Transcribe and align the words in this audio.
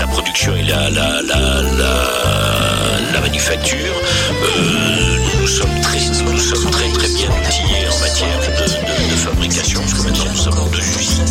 la 0.00 0.06
production 0.06 0.54
et 0.56 0.62
la, 0.62 0.88
la, 0.90 1.22
la, 1.22 1.62
la, 1.78 3.12
la 3.12 3.20
manufacture. 3.20 3.76
Euh, 4.42 5.18
nous 5.40 5.46
sommes 5.46 5.80
très, 5.82 5.98
nous 5.98 6.38
sommes 6.38 6.70
très, 6.70 6.88
très 6.92 7.08
bien 7.08 7.28
outillés 7.28 7.88
en 7.88 7.98
matière 8.00 8.38
de, 8.38 9.16
fabrication, 9.16 9.80
parce 9.80 9.94
que 9.94 10.02
maintenant 10.04 10.30
nous 10.30 10.36
sommes 10.36 10.58
en 10.58 10.66
deux 10.66 10.78
usines. 10.78 11.24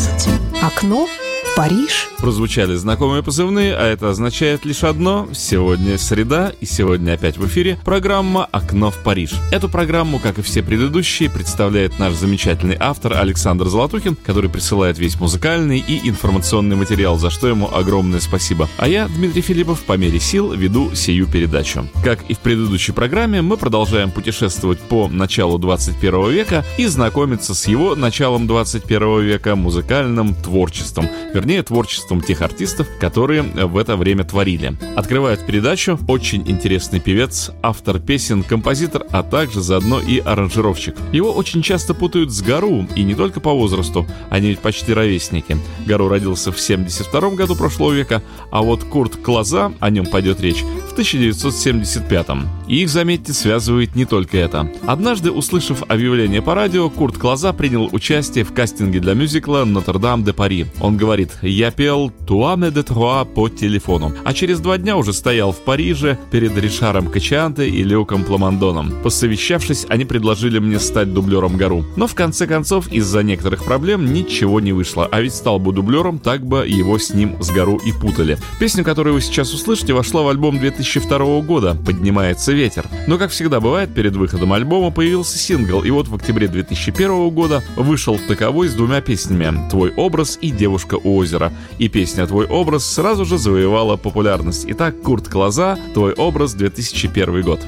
Париж. 1.62 2.08
Прозвучали 2.18 2.74
знакомые 2.74 3.22
позывные, 3.22 3.76
а 3.76 3.86
это 3.86 4.10
означает 4.10 4.66
лишь 4.66 4.84
одно. 4.84 5.28
Сегодня 5.32 6.00
среда, 6.00 6.52
и 6.60 6.66
сегодня 6.66 7.14
опять 7.14 7.38
в 7.38 7.46
эфире 7.46 7.80
программа 7.86 8.46
«Окно 8.46 8.90
в 8.90 8.98
Париж». 8.98 9.34
Эту 9.52 9.70
программу, 9.70 10.18
как 10.18 10.40
и 10.40 10.42
все 10.42 10.64
предыдущие, 10.64 11.30
представляет 11.30 12.00
наш 12.00 12.14
замечательный 12.14 12.78
автор 12.80 13.14
Александр 13.14 13.68
Золотухин, 13.68 14.16
который 14.16 14.50
присылает 14.50 14.98
весь 14.98 15.20
музыкальный 15.20 15.78
и 15.78 16.10
информационный 16.10 16.76
материал, 16.76 17.20
за 17.20 17.30
что 17.30 17.48
ему 17.48 17.72
огромное 17.72 18.22
спасибо. 18.22 18.68
А 18.78 18.88
я, 18.88 19.08
Дмитрий 19.08 19.42
Филиппов, 19.42 19.82
по 19.82 19.98
мере 19.98 20.20
сил 20.20 20.54
веду 20.54 20.96
сию 20.96 21.28
передачу. 21.28 21.88
Как 22.04 22.24
и 22.28 22.34
в 22.34 22.40
предыдущей 22.40 22.92
программе, 22.92 23.44
мы 23.44 23.58
продолжаем 23.58 24.10
путешествовать 24.10 24.80
по 24.80 25.08
началу 25.08 25.60
21 25.60 26.32
века 26.32 26.66
и 26.80 26.88
знакомиться 26.88 27.54
с 27.54 27.68
его 27.68 27.96
началом 27.96 28.48
21 28.48 29.22
века 29.22 29.56
музыкальным 29.56 30.34
творчеством, 30.34 31.08
вернее, 31.36 31.51
творчеством 31.60 32.22
тех 32.22 32.42
артистов, 32.42 32.88
которые 33.00 33.44
в 33.44 33.78
это 33.78 33.98
время 33.98 34.24
творили. 34.24 34.74
Открывает 34.96 35.46
передачу 35.46 36.00
очень 36.08 36.44
интересный 36.50 37.00
певец, 37.00 37.52
автор 37.62 38.00
песен, 38.00 38.44
композитор, 38.44 39.06
а 39.12 39.24
также 39.24 39.62
заодно 39.62 40.00
и 40.00 40.20
аранжировщик. 40.20 40.96
Его 41.12 41.32
очень 41.32 41.62
часто 41.62 41.94
путают 41.94 42.32
с 42.32 42.42
Гару, 42.42 42.88
и 42.96 43.04
не 43.04 43.16
только 43.16 43.40
по 43.40 43.52
возрасту, 43.52 44.08
они 44.30 44.50
ведь 44.50 44.60
почти 44.60 44.94
ровесники. 44.94 45.58
Гару 45.86 46.08
родился 46.08 46.52
в 46.52 46.60
72 46.60 47.32
году 47.32 47.56
прошлого 47.56 47.92
века, 47.92 48.22
а 48.52 48.62
вот 48.62 48.84
Курт 48.84 49.18
Клаза, 49.18 49.74
о 49.80 49.90
нем 49.90 50.06
пойдет 50.06 50.40
речь, 50.42 50.64
в 50.90 50.94
1975 50.94 52.28
И 52.68 52.82
их, 52.82 52.90
заметьте, 52.90 53.34
связывает 53.34 53.96
не 53.96 54.06
только 54.06 54.38
это. 54.38 54.70
Однажды, 54.86 55.32
услышав 55.32 55.84
объявление 55.88 56.42
по 56.42 56.54
радио, 56.54 56.90
Курт 56.90 57.18
Клаза 57.18 57.54
принял 57.54 57.90
участие 57.92 58.44
в 58.44 58.54
кастинге 58.54 59.00
для 59.00 59.14
мюзикла 59.14 59.64
«Нотр-Дам 59.66 60.24
де 60.24 60.34
Пари». 60.34 60.66
Он 60.80 60.98
говорит 60.98 61.31
«Я 61.42 61.72
пел 61.72 62.12
«Туаме 62.28 62.72
де 62.72 62.84
Труа» 62.84 63.26
по 63.26 63.50
телефону», 63.50 64.14
а 64.24 64.34
через 64.34 64.60
два 64.60 64.78
дня 64.78 64.98
уже 64.98 65.14
стоял 65.14 65.52
в 65.52 65.60
Париже 65.60 66.18
перед 66.32 66.58
Ришаром 66.58 67.08
Качианте 67.08 67.70
и 67.70 67.84
Люком 67.84 68.24
Пламондоном. 68.24 68.94
Посовещавшись, 69.04 69.86
они 69.90 70.06
предложили 70.06 70.60
мне 70.60 70.80
стать 70.80 71.14
дублером 71.14 71.58
Гару. 71.58 71.86
Но 71.96 72.08
в 72.08 72.16
конце 72.16 72.48
концов, 72.48 72.92
из-за 72.92 73.24
некоторых 73.24 73.64
проблем 73.64 74.14
ничего 74.14 74.60
не 74.60 74.74
вышло, 74.74 75.08
а 75.12 75.22
ведь 75.22 75.34
стал 75.34 75.60
бы 75.60 75.74
дублером, 75.74 76.20
так 76.20 76.46
бы 76.46 76.68
его 76.68 76.98
с 76.98 77.14
ним 77.14 77.42
с 77.42 77.50
Гару 77.50 77.78
и 77.78 77.92
путали. 77.92 78.38
Песня, 78.60 78.84
которую 78.84 79.16
вы 79.16 79.22
сейчас 79.22 79.54
услышите, 79.54 79.94
вошла 79.94 80.22
в 80.22 80.28
альбом 80.28 80.60
2002 80.60 81.42
года 81.42 81.78
«Поднимается 81.86 82.52
ветер». 82.52 82.86
Но, 83.08 83.18
как 83.18 83.32
всегда 83.32 83.60
бывает, 83.60 83.94
перед 83.94 84.16
выходом 84.16 84.54
альбома 84.54 84.92
появился 84.92 85.38
сингл, 85.38 85.82
и 85.84 85.90
вот 85.90 86.08
в 86.08 86.16
октябре 86.16 86.48
2001 86.48 87.30
года 87.30 87.64
вышел 87.76 88.20
таковой 88.28 88.68
с 88.70 88.74
двумя 88.74 89.02
песнями 89.02 89.70
«Твой 89.70 89.92
образ» 89.96 90.38
и 90.42 90.52
«Девушка 90.52 90.96
у 90.96 91.21
озера». 91.22 91.52
И 91.80 91.88
песня 91.88 92.28
«Твой 92.28 92.46
образ» 92.46 92.86
сразу 92.86 93.26
же 93.26 93.38
завоевала 93.38 93.98
популярность. 93.98 94.66
Итак, 94.68 95.02
Курт 95.02 95.28
Клоза 95.28 95.78
«Твой 95.94 96.14
образ» 96.14 96.54
2001 96.54 97.42
год. 97.44 97.60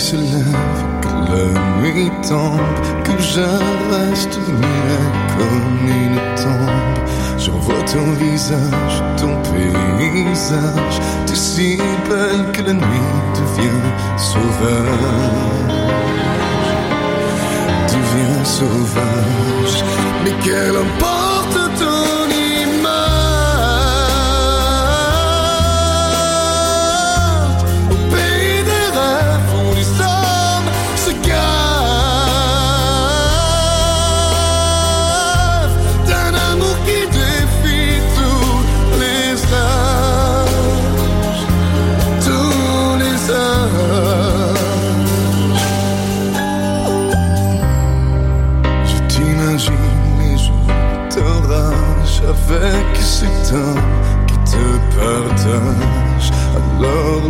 Se 0.00 0.16
lève, 0.16 0.64
que 1.02 1.12
la 1.30 1.44
nuit 1.80 2.10
tombe, 2.26 2.60
que 3.04 3.14
je 3.32 3.46
reste 3.92 4.38
muet 4.58 5.08
comme 5.36 5.88
une 5.88 6.18
tombe. 6.36 7.29
Je 7.40 7.50
revois 7.50 7.82
ton 7.90 8.12
visage, 8.18 9.02
ton 9.16 9.34
paysage, 9.50 11.00
tu 11.26 11.34
si 11.34 11.78
belle 12.06 12.52
que 12.52 12.60
la 12.60 12.74
nuit 12.74 13.16
devient 13.34 13.80
sauvage. 14.18 14.44
Devient 17.88 18.44
sauvage, 18.44 19.84
mais 20.22 20.34
quelle 20.44 20.76
importe 20.76 21.59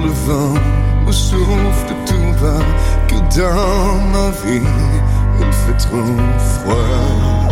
le 0.03 0.11
vent 0.27 0.55
me 1.07 1.13
souffle 1.13 1.95
tout 2.07 2.33
bas 2.43 2.65
que 3.09 3.17
dans 3.39 4.01
ma 4.13 4.31
vie 4.43 4.67
il 5.41 5.53
fait 5.53 5.79
trop 5.79 6.17
froid. 6.53 7.51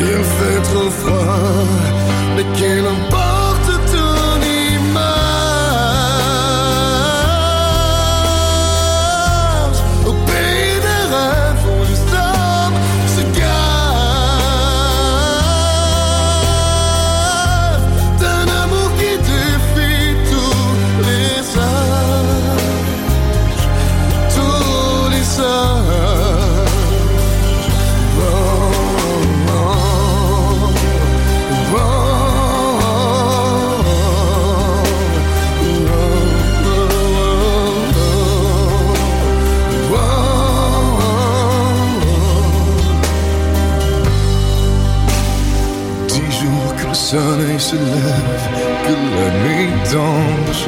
Il 0.00 0.24
fait 0.36 0.62
trop 0.62 0.90
froid, 0.90 1.66
mais 2.36 2.44
qu'il 2.56 2.84
importe 2.86 3.17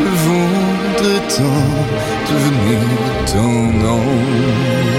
je 0.00 0.08
voudrais 0.26 1.22
tant 1.28 1.60
devenir 2.28 2.80
ton 3.26 3.60
ombre. 3.88 4.90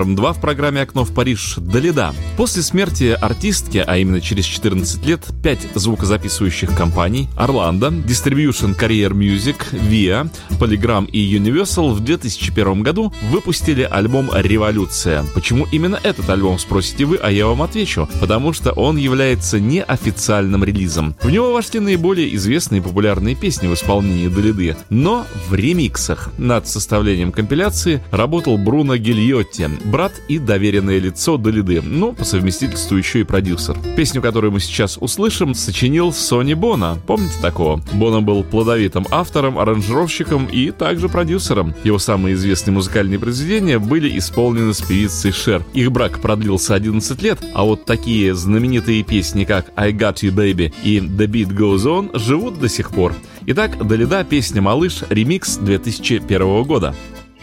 Номером 0.00 0.16
два 0.16 0.32
в 0.32 0.40
программе 0.40 0.80
«Окно 0.80 1.04
в 1.04 1.12
Париж» 1.12 1.56
Далида. 1.58 2.14
После 2.38 2.62
смерти 2.62 3.14
артистки, 3.20 3.84
а 3.86 3.98
именно 3.98 4.22
через 4.22 4.46
14 4.46 5.04
лет, 5.04 5.26
пять 5.42 5.68
звукозаписывающих 5.74 6.74
компаний 6.74 7.28
Орландо, 7.36 7.88
Distribution 7.88 8.74
Career 8.74 9.10
Music, 9.10 9.56
Via, 9.72 10.30
Polygram 10.58 11.06
и 11.10 11.36
Universal 11.36 11.92
в 11.92 12.00
2001 12.00 12.82
году 12.82 13.12
выпустили 13.30 13.82
альбом 13.82 14.30
«Революция». 14.34 15.22
Почему 15.34 15.66
именно 15.70 16.00
этот 16.02 16.30
альбом, 16.30 16.58
спросите 16.58 17.04
вы, 17.04 17.16
а 17.16 17.30
я 17.30 17.46
вам 17.46 17.60
отвечу. 17.60 18.08
Потому 18.20 18.54
что 18.54 18.72
он 18.72 18.96
является 18.96 19.60
неофициальным 19.60 20.64
релизом. 20.64 21.14
В 21.20 21.30
него 21.30 21.52
вошли 21.52 21.78
наиболее 21.78 22.34
известные 22.36 22.80
и 22.80 22.82
популярные 22.82 23.34
песни 23.34 23.68
в 23.68 23.74
исполнении 23.74 24.28
Далиды, 24.28 24.76
но 24.88 25.26
в 25.50 25.54
ремиксах. 25.54 26.30
Над 26.38 26.66
составлением 26.66 27.32
компиляции 27.32 28.02
работал 28.10 28.56
Бруно 28.56 28.96
Гильотти, 28.96 29.68
брат 29.90 30.12
и 30.28 30.38
доверенное 30.38 30.98
лицо 30.98 31.36
Далиды, 31.36 31.82
но 31.82 32.12
по 32.12 32.24
совместительству 32.24 32.96
еще 32.96 33.20
и 33.20 33.24
продюсер. 33.24 33.76
Песню, 33.96 34.22
которую 34.22 34.52
мы 34.52 34.60
сейчас 34.60 34.96
услышим, 34.98 35.54
сочинил 35.54 36.12
Сони 36.12 36.54
Бона. 36.54 36.98
Помните 37.06 37.34
такого? 37.42 37.82
Бона 37.92 38.22
был 38.22 38.44
плодовитым 38.44 39.06
автором, 39.10 39.58
аранжировщиком 39.58 40.46
и 40.46 40.70
также 40.70 41.08
продюсером. 41.08 41.74
Его 41.84 41.98
самые 41.98 42.34
известные 42.34 42.74
музыкальные 42.74 43.18
произведения 43.18 43.78
были 43.78 44.16
исполнены 44.16 44.72
с 44.72 44.80
певицей 44.80 45.32
Шер. 45.32 45.64
Их 45.74 45.90
брак 45.90 46.20
продлился 46.20 46.74
11 46.74 47.22
лет, 47.22 47.38
а 47.52 47.64
вот 47.64 47.84
такие 47.84 48.34
знаменитые 48.34 49.02
песни, 49.02 49.44
как 49.44 49.72
I 49.76 49.92
Got 49.92 50.22
You 50.22 50.32
Baby 50.32 50.72
и 50.84 50.98
The 50.98 51.26
Beat 51.26 51.56
Goes 51.56 51.84
On, 51.86 52.18
живут 52.18 52.60
до 52.60 52.68
сих 52.68 52.90
пор. 52.90 53.14
Итак, 53.46 53.86
Далида, 53.86 54.24
песня 54.24 54.62
«Малыш», 54.62 55.02
ремикс 55.08 55.56
2001 55.56 56.62
года. 56.64 56.94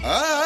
Летом 0.03 0.36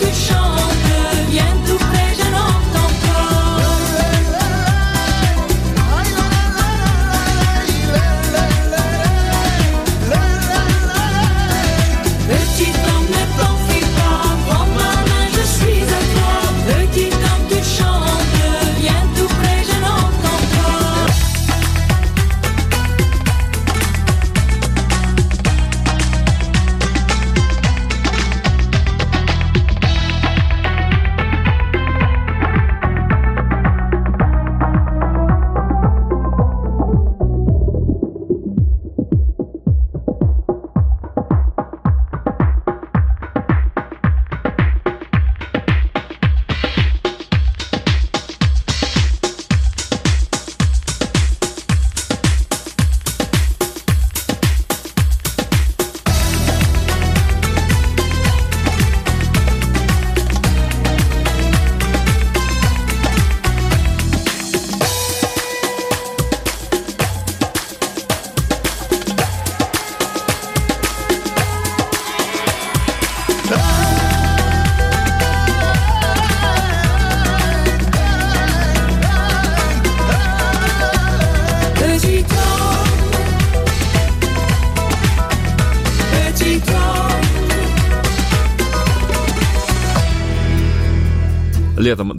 good 0.00 0.14
shot. 0.14 0.43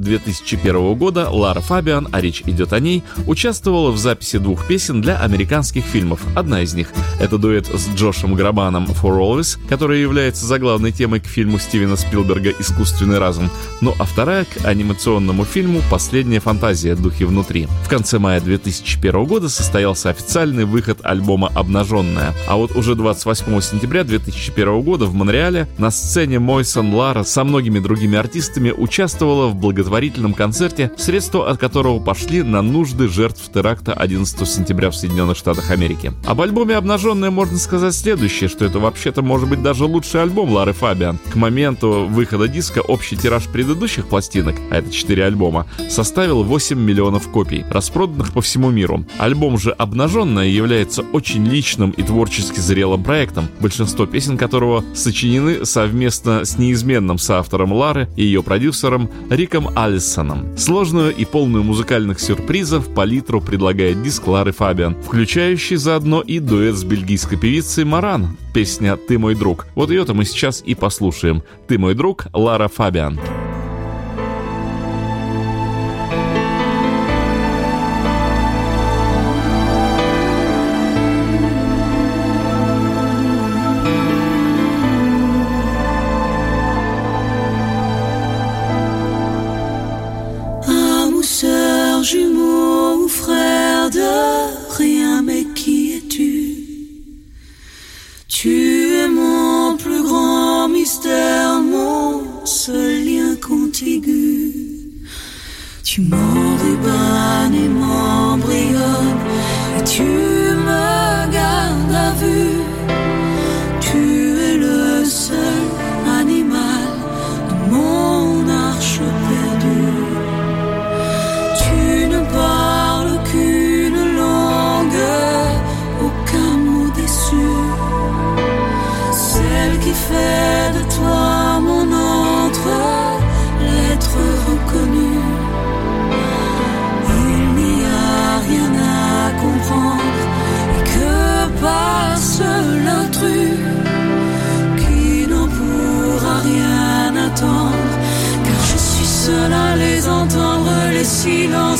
2001 0.06 0.96
года 0.96 1.30
Лара 1.30 1.60
Фабиан, 1.60 2.08
а 2.12 2.22
речь 2.22 2.44
идет 2.46 2.72
о 2.72 2.80
ней, 2.80 3.04
участвовала 3.28 3.92
в 3.92 3.98
записи 3.98 4.38
двух 4.38 4.66
песен 4.66 5.02
для 5.02 5.18
американских 5.18 5.84
фильмов. 5.84 6.22
Одна 6.36 6.62
из 6.62 6.74
них— 6.74 6.94
это 7.20 7.38
дуэт 7.38 7.68
с 7.68 7.88
Джошем 7.96 8.36
Грабаном 8.36 8.86
«For 8.86 9.18
Always», 9.18 9.58
который 9.70 10.02
является 10.02 10.46
заглавной 10.46 10.92
темой 10.92 11.20
к 11.20 11.26
фильму 11.26 11.60
Стивена 11.60 11.96
Спилберга 11.96 12.52
«Искусственный 12.60 13.20
разум», 13.20 13.50
ну 13.82 13.94
а 13.98 14.04
вторая— 14.04 14.46
к 14.46 14.66
анимационному 14.66 15.46
фильму 15.46 15.82
«Последняя 15.90 16.40
фантазия. 16.40 16.96
Духи 16.96 17.24
внутри». 17.24 17.68
В 17.84 17.90
конце 17.90 18.20
мая 18.20 18.42
2001 18.42 19.26
года 19.26 19.48
состоялся 19.50 20.10
официальный 20.10 20.66
выход 20.66 21.00
альбома 21.04 21.52
«Обнаженная», 21.56 22.34
а 22.48 22.58
вот 22.58 22.76
уже 22.76 22.96
28 22.96 23.62
сентября 23.62 24.04
2001 24.04 24.82
года 24.82 25.06
в 25.06 25.14
Монреале 25.14 25.68
на 25.78 25.92
сцене 25.92 26.40
Мойсон 26.40 26.94
Лара 26.94 27.24
со 27.24 27.44
многими 27.44 27.80
другими 27.80 28.18
артистами 28.18 28.72
участвовала 28.72 29.48
в 29.48 29.56
благотворительном 29.56 30.34
концерте, 30.34 30.92
средства 30.98 31.50
от 31.50 31.60
которого 31.60 32.00
пошли 32.00 32.44
на 32.44 32.62
нужды 32.62 33.08
жертв 33.08 33.42
теракта 33.54 33.94
11 33.94 34.48
сентября 34.48 34.92
в 34.92 34.96
Соединенных 34.96 35.38
Штатах 35.38 35.72
Америки. 35.72 36.12
Об 36.26 36.42
альбоме 36.42 36.76
«Обнаженная» 36.76 37.05
можно 37.14 37.58
сказать 37.58 37.94
следующее, 37.94 38.50
что 38.50 38.66
это 38.66 38.80
вообще-то 38.80 39.22
может 39.22 39.48
быть 39.48 39.62
даже 39.62 39.86
лучший 39.86 40.24
альбом 40.24 40.50
Лары 40.50 40.74
Фабиан. 40.74 41.20
К 41.32 41.36
моменту 41.36 42.08
выхода 42.10 42.48
диска 42.48 42.80
общий 42.80 43.16
тираж 43.16 43.44
предыдущих 43.44 44.08
пластинок, 44.08 44.56
а 44.72 44.78
это 44.78 44.92
4 44.92 45.26
альбома, 45.26 45.68
составил 45.90 46.44
8 46.44 46.80
миллионов 46.80 47.28
копий, 47.30 47.64
распроданных 47.70 48.34
по 48.34 48.42
всему 48.42 48.72
миру. 48.72 49.06
Альбом 49.20 49.60
же 49.60 49.72
«Обнаженная» 49.72 50.48
является 50.48 51.04
очень 51.04 51.46
личным 51.46 51.92
и 51.92 52.02
творчески 52.02 52.60
зрелым 52.60 53.04
проектом, 53.04 53.50
большинство 53.60 54.08
песен 54.08 54.38
которого 54.38 54.84
сочинены 54.96 55.66
совместно 55.66 56.44
с 56.44 56.58
неизменным 56.58 57.20
соавтором 57.20 57.72
Лары 57.72 58.10
и 58.16 58.24
ее 58.24 58.42
продюсером 58.42 59.12
Риком 59.30 59.70
Алисоном. 59.78 60.58
Сложную 60.58 61.16
и 61.16 61.26
полную 61.26 61.64
музыкальных 61.64 62.20
сюрпризов 62.20 62.88
палитру 62.94 63.42
предлагает 63.42 64.02
диск 64.02 64.28
Лары 64.28 64.54
Фабиан, 64.54 64.96
включающий 65.04 65.76
заодно 65.76 66.22
и 66.22 66.40
дуэт 66.40 66.76
с 66.76 66.84
бельгийской 66.96 67.38
певицей 67.38 67.84
Маран, 67.84 68.38
песня 68.54 68.96
«Ты 68.96 69.20
мой 69.20 69.36
друг». 69.36 69.68
Вот 69.76 69.90
ее-то 69.90 70.14
мы 70.14 70.24
сейчас 70.24 70.64
и 70.66 70.76
послушаем. 70.76 71.44
«Ты 71.68 71.78
мой 71.78 71.94
друг» 71.94 72.28
Лара 72.32 72.70
Фабиан. 72.70 73.20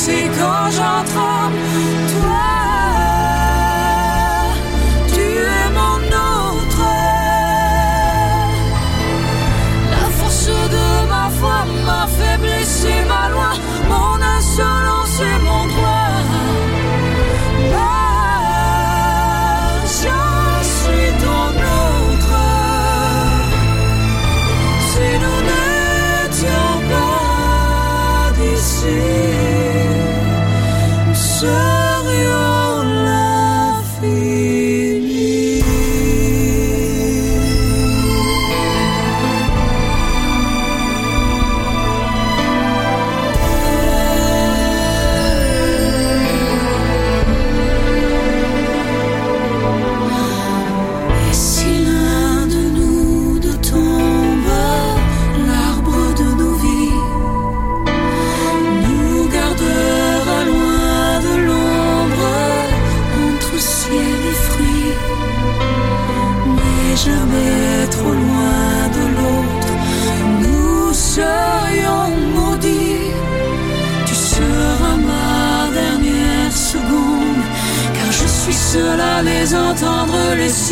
c'est 0.06 0.30
quand 0.38 0.70
j'en 0.78 0.95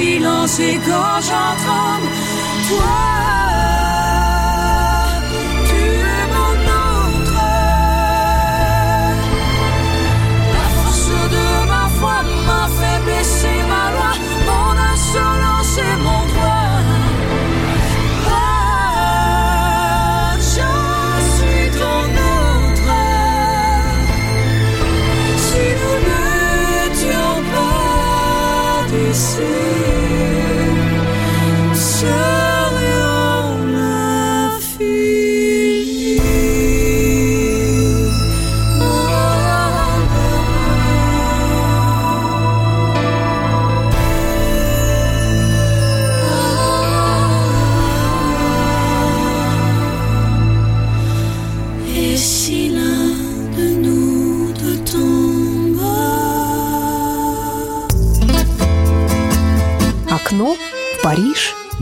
Париж 0.03 1.29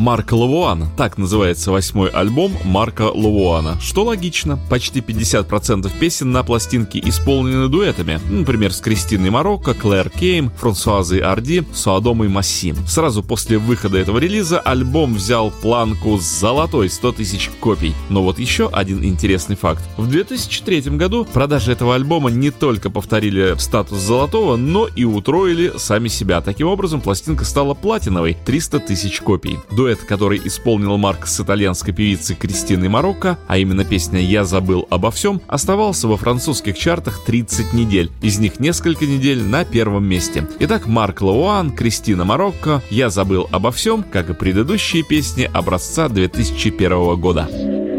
Марк 0.02 0.32
Лавуан. 0.32 0.88
Так 0.98 1.20
называется 1.20 1.72
восьмой 1.72 2.10
альбом 2.10 2.52
Марка 2.64 3.04
Лавуана. 3.04 3.80
Что 3.80 4.04
логично. 4.04 4.58
Почти 4.68 5.00
50% 5.00 5.92
песен 6.00 6.32
на 6.32 6.42
пластинке 6.42 7.00
исполнены 7.06 7.68
дуэтами. 7.68 8.20
Например, 8.28 8.74
с 8.74 8.80
Кристиной 8.80 9.30
Марокко, 9.30 9.76
Клэр 9.76 10.10
Кейм, 10.10 10.50
Франсуазой 10.58 11.20
Арди, 11.20 11.64
Суадомой 11.72 12.30
Массим. 12.30 12.78
Сразу 12.88 13.22
после 13.22 13.60
выхода 13.60 14.00
этого 14.00 14.18
релиза 14.18 14.60
альбом 14.60 15.14
взял 15.14 15.52
планку 15.52 16.18
с 16.18 16.24
золотой 16.24 16.90
100 16.90 17.12
тысяч 17.12 17.52
копий. 17.60 17.94
Но 18.10 18.24
вот 18.24 18.40
еще 18.40 18.70
один 18.70 19.04
интересный 19.04 19.56
факт. 19.56 19.84
В 19.98 20.08
2003 20.08 20.98
году 20.98 21.26
продажи 21.32 21.74
этого 21.74 21.94
альбома 21.94 22.32
не 22.32 22.50
только 22.50 22.90
повторили 22.90 23.54
статус 23.60 24.00
золотого, 24.00 24.56
но 24.56 24.88
и 24.88 25.04
утроили 25.04 25.74
сами 25.78 26.08
себя. 26.08 26.42
Таким 26.42 26.66
образом, 26.66 27.02
пластинка 27.02 27.46
стала 27.46 27.76
платиновой 27.76 28.36
300 28.46 28.80
тысяч 28.80 29.22
копий. 29.22 29.60
Дуэт, 29.70 29.91
который 30.00 30.42
исполнил 30.44 30.98
Марк 30.98 31.28
с 31.28 31.40
итальянской 31.40 31.94
певицей 31.94 32.36
Кристиной 32.36 32.88
Марокко, 32.88 33.38
а 33.48 33.58
именно 33.58 33.84
песня 33.84 34.20
«Я 34.20 34.46
забыл 34.46 34.88
обо 34.90 35.12
всем», 35.12 35.42
оставался 35.48 36.08
во 36.08 36.18
французских 36.18 36.78
чартах 36.78 37.24
30 37.26 37.74
недель. 37.74 38.12
Из 38.22 38.40
них 38.40 38.60
несколько 38.60 39.06
недель 39.06 39.44
на 39.44 39.66
первом 39.66 40.06
месте. 40.06 40.48
Итак, 40.60 40.88
Марк 40.88 41.22
Лауан, 41.22 41.72
Кристина 41.72 42.26
Марокко, 42.26 42.82
«Я 42.90 43.10
забыл 43.10 43.48
обо 43.52 43.72
всем», 43.72 44.04
как 44.04 44.30
и 44.30 44.34
предыдущие 44.34 45.04
песни 45.04 45.50
образца 45.52 46.10
2001 46.10 47.20
года. 47.20 47.91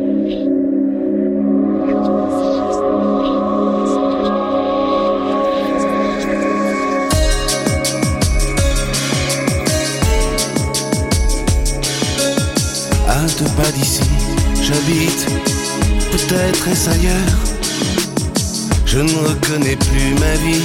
J'habite 14.72 15.26
peut-être 16.10 16.68
est-ce 16.68 16.90
ailleurs. 16.90 17.38
Je 18.86 18.98
ne 19.00 19.14
reconnais 19.28 19.76
plus 19.76 20.14
ma 20.20 20.34
vie, 20.44 20.62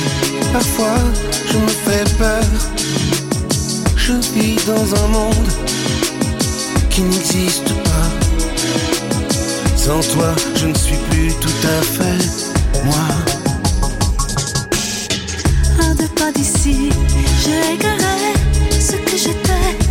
parfois 0.53 0.97
je 1.51 1.57
me 1.57 1.67
fais 1.67 2.03
peur. 2.17 2.43
Je 3.95 4.13
vis 4.33 4.55
dans 4.65 5.03
un 5.03 5.07
monde 5.07 5.49
qui 6.89 7.01
n'existe 7.01 7.73
pas. 7.83 8.09
Sans 9.75 10.01
toi, 10.13 10.33
je 10.55 10.67
ne 10.67 10.75
suis 10.75 10.97
plus 11.09 11.33
tout 11.39 11.67
à 11.67 11.81
fait 11.81 12.25
moi. 12.85 13.07
Un 15.81 15.95
de 15.95 16.07
pas 16.19 16.31
d'ici, 16.31 16.89
j'ai 17.43 17.75
égaré 17.75 18.33
ce 18.79 18.93
que 18.93 19.17
j'étais. 19.17 19.86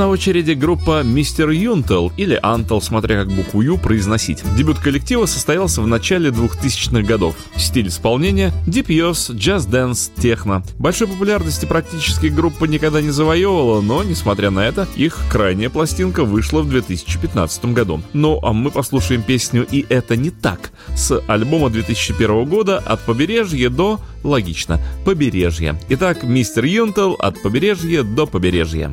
На 0.00 0.08
очереди 0.08 0.52
группа 0.52 1.02
Мистер 1.02 1.50
Юнтел 1.50 2.10
или 2.16 2.40
Антел, 2.42 2.80
смотря 2.80 3.22
как 3.22 3.30
букву 3.30 3.60
Ю 3.60 3.76
произносить. 3.76 4.42
Дебют 4.56 4.78
коллектива 4.78 5.26
состоялся 5.26 5.82
в 5.82 5.86
начале 5.86 6.30
2000-х 6.30 7.02
годов. 7.02 7.36
Стиль 7.54 7.88
исполнения— 7.88 8.50
Yours, 8.66 9.34
Jazz 9.34 9.68
Dance, 9.68 10.10
техно. 10.16 10.62
Большой 10.78 11.06
популярности 11.06 11.66
практически 11.66 12.28
группа 12.28 12.64
никогда 12.64 13.02
не 13.02 13.10
завоевывала, 13.10 13.82
но, 13.82 14.02
несмотря 14.02 14.48
на 14.48 14.60
это, 14.60 14.88
их 14.96 15.18
крайняя 15.30 15.68
пластинка 15.68 16.24
вышла 16.24 16.62
в 16.62 16.70
2015 16.70 17.66
году. 17.66 18.00
Ну, 18.14 18.40
а 18.42 18.54
мы 18.54 18.70
послушаем 18.70 19.20
песню 19.20 19.66
«И 19.70 19.84
это 19.90 20.16
не 20.16 20.30
так» 20.30 20.72
с 20.96 21.20
альбома 21.28 21.68
2001 21.68 22.46
года 22.46 22.78
«От 22.78 23.04
побережья 23.04 23.68
до...» 23.68 24.00
Логично, 24.24 24.80
побережья. 25.04 25.78
Итак, 25.90 26.22
Мистер 26.22 26.64
Юнтел 26.64 27.16
«От 27.18 27.42
побережья 27.42 28.02
до 28.02 28.26
побережья». 28.26 28.90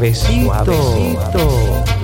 Suavecito. 0.00 1.99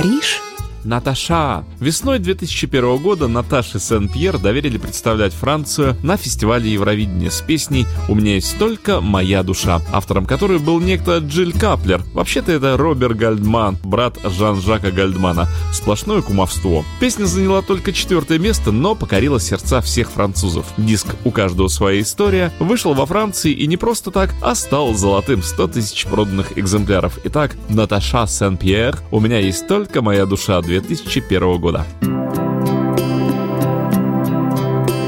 Париж– 0.00 0.40
Наташа. 0.84 1.64
Весной 1.78 2.18
2001 2.18 2.96
года 2.98 3.28
Наташе 3.28 3.78
Сен-Пьер 3.78 4.38
доверили 4.38 4.78
представлять 4.78 5.32
Францию 5.32 5.96
на 6.02 6.16
фестивале 6.16 6.72
Евровидения 6.72 7.30
с 7.30 7.40
песней 7.40 7.86
«У 8.08 8.14
меня 8.14 8.34
есть 8.34 8.58
только 8.58 9.00
моя 9.00 9.42
душа», 9.42 9.80
автором 9.92 10.26
которой 10.26 10.58
был 10.58 10.80
некто 10.80 11.18
Джиль 11.18 11.52
Каплер. 11.52 12.02
Вообще-то 12.14 12.52
это 12.52 12.76
Роберт 12.76 13.16
Гальдман, 13.16 13.76
брат 13.84 14.18
Жан-Жака 14.24 14.90
Гальдмана. 14.90 15.48
Сплошное 15.72 16.22
кумовство. 16.22 16.84
Песня 17.00 17.24
заняла 17.24 17.62
только 17.62 17.92
четвертое 17.92 18.38
место, 18.38 18.72
но 18.72 18.94
покорила 18.94 19.40
сердца 19.40 19.80
всех 19.80 20.10
французов. 20.10 20.66
Диск 20.76 21.08
«У 21.24 21.30
каждого 21.30 21.68
своя 21.68 22.00
история» 22.00 22.52
вышел 22.58 22.94
во 22.94 23.06
Франции 23.06 23.52
и 23.52 23.66
не 23.66 23.76
просто 23.76 24.10
так, 24.10 24.34
а 24.42 24.54
стал 24.54 24.94
золотым 24.94 25.42
100 25.42 25.68
тысяч 25.68 26.06
проданных 26.06 26.58
экземпляров. 26.58 27.18
Итак, 27.24 27.56
Наташа 27.68 28.26
Сен-Пьер 28.26 28.98
«У 29.10 29.20
меня 29.20 29.38
есть 29.38 29.66
только 29.66 30.02
моя 30.02 30.26
душа» 30.26 30.60
2001 30.69 31.57
года. 31.59 31.85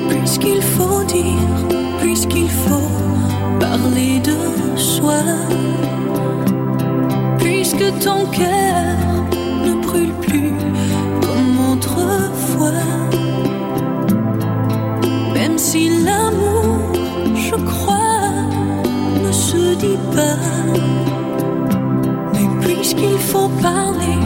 Puisqu'il 0.09 0.61
faut 0.61 1.03
dire, 1.03 1.67
puisqu'il 2.01 2.49
faut 2.49 2.91
parler 3.59 4.19
de 4.19 4.35
soi, 4.75 5.21
puisque 7.37 7.87
ton 7.99 8.25
cœur 8.31 8.95
ne 9.65 9.73
brûle 9.85 10.13
plus 10.21 10.53
comme 11.21 11.73
autrefois, 11.73 12.83
même 15.33 15.57
si 15.57 15.89
l'amour, 16.03 16.79
je 17.35 17.55
crois, 17.55 18.31
ne 19.23 19.31
se 19.31 19.75
dit 19.75 19.99
pas. 20.15 20.39
Mais 22.33 22.47
puisqu'il 22.65 23.17
faut 23.19 23.49
parler, 23.61 24.20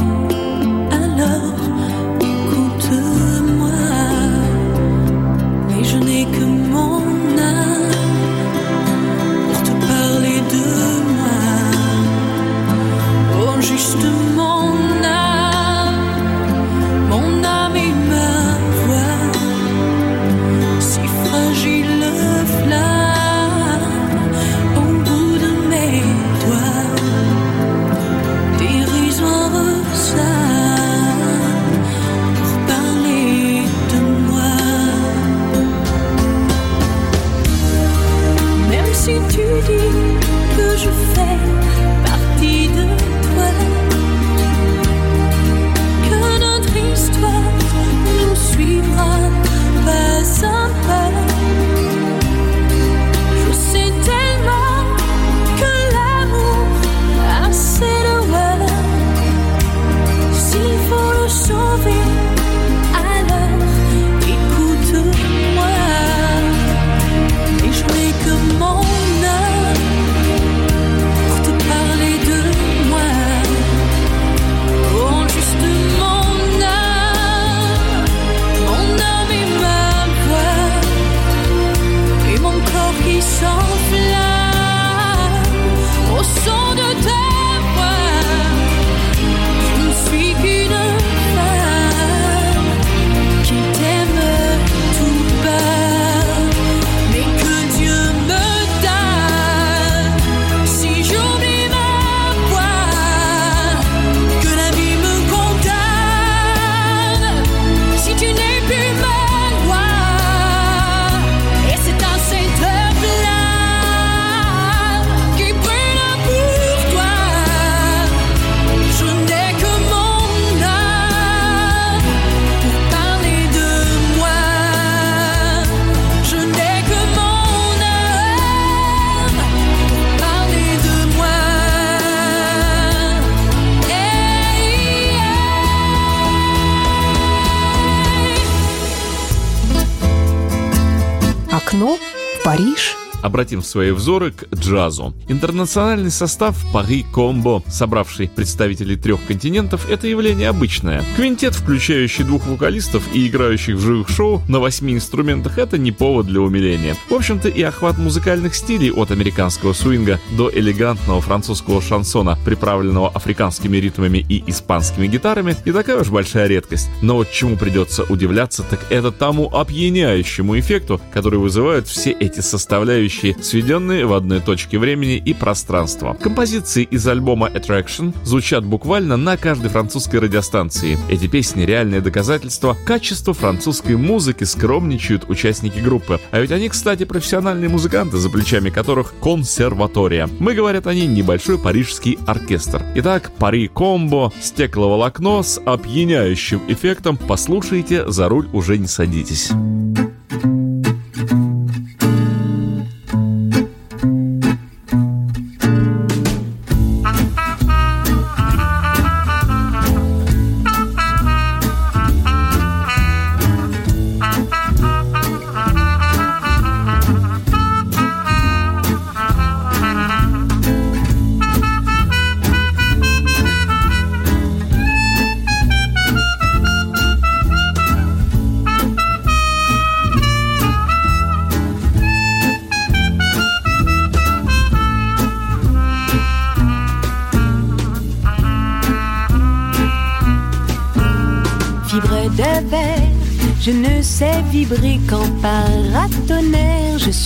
Обратим 143.37 143.63
свои 143.63 143.91
взоры 143.91 144.33
к 144.33 144.47
джазу. 144.55 145.13
Интернациональный 145.29 146.11
состав 146.11 146.57
Пари 146.73 147.05
Комбо, 147.13 147.63
собравший 147.69 148.31
представителей 148.35 148.97
трех 148.97 149.23
континентов, 149.27 149.91
это 149.91 150.07
явление 150.07 150.49
обычное. 150.49 151.05
Квинтет, 151.17 151.55
включающий 151.55 152.25
двух 152.25 152.47
вокалистов 152.47 153.03
и 153.13 153.29
играющих 153.29 153.77
в 153.77 153.81
живых 153.83 154.09
шоу 154.09 154.41
на 154.49 154.59
восьми 154.59 154.95
инструментах, 154.95 155.59
это 155.59 155.77
не 155.77 155.93
повод 155.93 156.29
для 156.29 156.41
умиления. 156.41 156.97
В 157.11 157.13
общем-то 157.15 157.51
и 157.51 157.61
охват 157.61 157.99
музыкальных 157.99 158.55
стилей 158.55 158.91
от 158.91 159.11
американского 159.11 159.75
свинга 159.75 160.19
до 160.39 160.51
элегантного 160.51 161.21
французского 161.21 161.83
шансона, 161.83 162.39
приправленного 162.43 163.11
африканскими 163.11 163.77
ритмами 163.77 164.25
и 164.27 164.43
испанскими 164.47 165.09
гитарами, 165.09 165.55
не 165.67 165.73
такая 165.73 166.01
уж 166.01 166.09
большая 166.09 166.47
редкость. 166.47 166.89
Но 167.03 167.17
вот 167.17 167.31
чему 167.31 167.59
придется 167.59 168.05
удивляться, 168.05 168.63
так 168.63 168.81
это 168.89 169.13
тому 169.13 169.55
опьяняющему 169.55 170.59
эффекту, 170.59 171.03
который 171.13 171.39
вызывают 171.39 171.87
все 171.87 172.13
эти 172.13 172.41
составляющие, 172.41 173.26
сведенные 173.41 174.07
в 174.07 174.13
одной 174.13 174.41
точке 174.41 174.79
времени 174.79 175.17
и 175.17 175.33
пространства. 175.33 176.15
Композиции 176.15 176.83
из 176.85 177.07
альбома 177.09 177.49
Attraction 177.49 178.15
звучат 178.25 178.65
буквально 178.65 179.17
на 179.17 179.37
каждой 179.37 179.71
французской 179.71 180.21
радиостанции. 180.21 180.99
Эти 181.09 181.27
песни— 181.27 181.63
реальное 181.65 182.01
доказательство 182.01 182.77
качества 182.85 183.33
французской 183.33 183.97
музыки, 183.97 184.45
скромничают 184.45 185.29
участники 185.29 185.79
группы. 185.79 186.21
А 186.31 186.41
ведь 186.41 186.53
они, 186.53 186.69
кстати, 186.69 187.05
профессиональные 187.05 187.69
музыканты, 187.69 188.19
за 188.19 188.31
плечами 188.31 188.71
которых 188.71 189.15
консерватория. 189.21 190.29
Мы, 190.39 190.55
говорят 190.55 190.87
они, 190.87 191.07
небольшой 191.07 191.59
парижский 191.59 192.19
оркестр. 192.27 192.83
Итак, 192.97 193.33
Пари 193.39 193.69
Комбо, 193.69 194.33
стекловолокно 194.41 195.43
с 195.43 195.61
опьяняющим 195.65 196.63
эффектом. 196.69 197.17
Послушайте, 197.17 198.11
за 198.11 198.29
руль 198.29 198.49
уже 198.53 198.79
не 198.79 198.87
садитесь. 198.87 199.51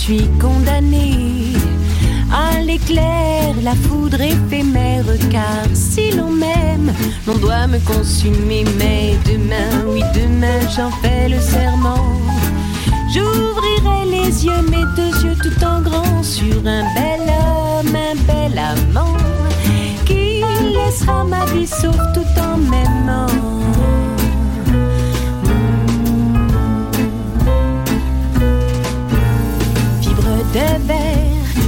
Suis 0.01 0.27
condamné 0.39 1.53
à 2.33 2.59
l'éclair, 2.59 3.53
la 3.61 3.75
foudre 3.75 4.19
éphémère, 4.19 5.05
car 5.29 5.67
si 5.75 6.09
l'on 6.11 6.31
m'aime, 6.31 6.91
l'on 7.27 7.37
doit 7.37 7.67
me 7.67 7.77
consumer. 7.85 8.63
Mais 8.79 9.15
demain, 9.25 9.85
oui, 9.87 10.01
demain, 10.15 10.59
j'en 10.75 10.89
fais 11.01 11.29
le 11.29 11.39
serment. 11.39 12.07
J'ouvrirai 13.13 14.01
les 14.09 14.43
yeux, 14.43 14.63
mes 14.71 14.85
deux 14.95 15.13
yeux 15.23 15.37
tout 15.43 15.63
en 15.63 15.81
grand, 15.81 16.23
sur 16.23 16.57
un 16.65 16.85
bel 16.95 17.21
homme, 17.39 17.95
un 17.95 18.17
bel 18.27 18.57
amant, 18.57 19.17
qui 20.07 20.41
laissera 20.73 21.23
ma 21.25 21.45
vie 21.53 21.67
sauve 21.67 22.05
tout 22.15 22.41
en 22.41 22.57
m'aimant. 22.57 23.90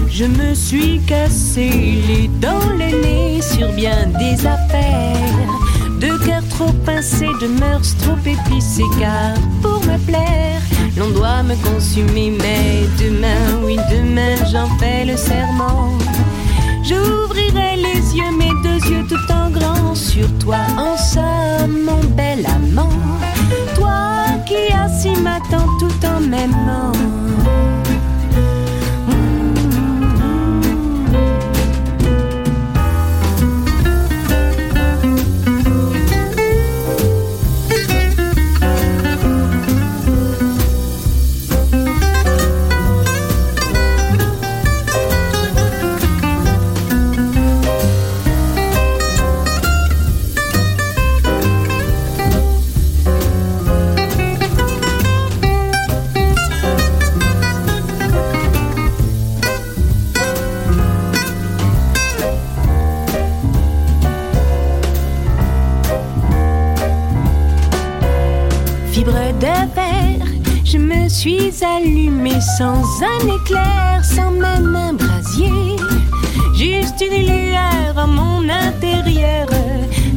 Je 0.09 0.25
me 0.25 0.53
suis 0.53 0.99
cassé 1.07 1.69
les 2.07 2.27
dents, 2.39 2.69
le 2.71 3.01
nez 3.01 3.41
sur 3.41 3.71
bien 3.71 4.07
des 4.19 4.45
affaires. 4.45 5.49
de 5.99 6.17
cœur 6.25 6.43
trop 6.49 6.71
pincé, 6.85 7.27
de 7.41 7.47
mœurs 7.47 7.95
trop 7.97 8.17
épicées, 8.25 8.83
car 8.99 9.35
pour 9.61 9.79
me 9.85 9.97
plaire, 10.05 10.61
l'on 10.97 11.09
doit 11.11 11.43
me 11.43 11.55
consumer. 11.63 12.33
Mais 12.37 12.85
demain, 12.99 13.63
oui, 13.63 13.77
demain, 13.89 14.35
j'en 14.51 14.67
fais 14.77 15.05
le 15.05 15.15
serment. 15.15 15.97
J'ouvrirai 16.83 17.77
les 17.77 18.17
yeux, 18.17 18.31
mes 18.37 18.51
deux 18.63 18.85
yeux 18.89 19.05
tout 19.07 19.31
en 19.31 19.49
grand 19.49 19.95
sur 19.95 20.27
toi, 20.39 20.59
en 20.77 20.97
somme, 20.97 21.83
mon 21.83 22.03
bel 22.15 22.45
amant. 22.45 22.89
Toi 23.75 24.25
qui 24.45 24.73
assis 24.73 25.19
m'attends 25.21 25.69
tout 25.79 26.05
en 26.05 26.19
m'aimant. 26.19 27.22
Suis 71.23 71.63
allumée 71.63 72.41
sans 72.57 72.83
un 73.01 73.35
éclair, 73.37 74.03
sans 74.03 74.31
même 74.31 74.75
un 74.75 74.91
brasier. 74.91 75.77
Juste 76.53 76.99
une 76.99 77.25
lueur 77.25 77.97
à 77.97 78.05
mon 78.05 78.49
intérieur. 78.49 79.47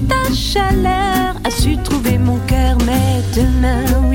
Ta 0.09 0.35
chaleur 0.35 1.37
a 1.45 1.51
su 1.51 1.77
trouver 1.85 2.19
mon 2.19 2.39
cœur, 2.49 2.77
mais 2.85 3.23
demain. 3.37 4.06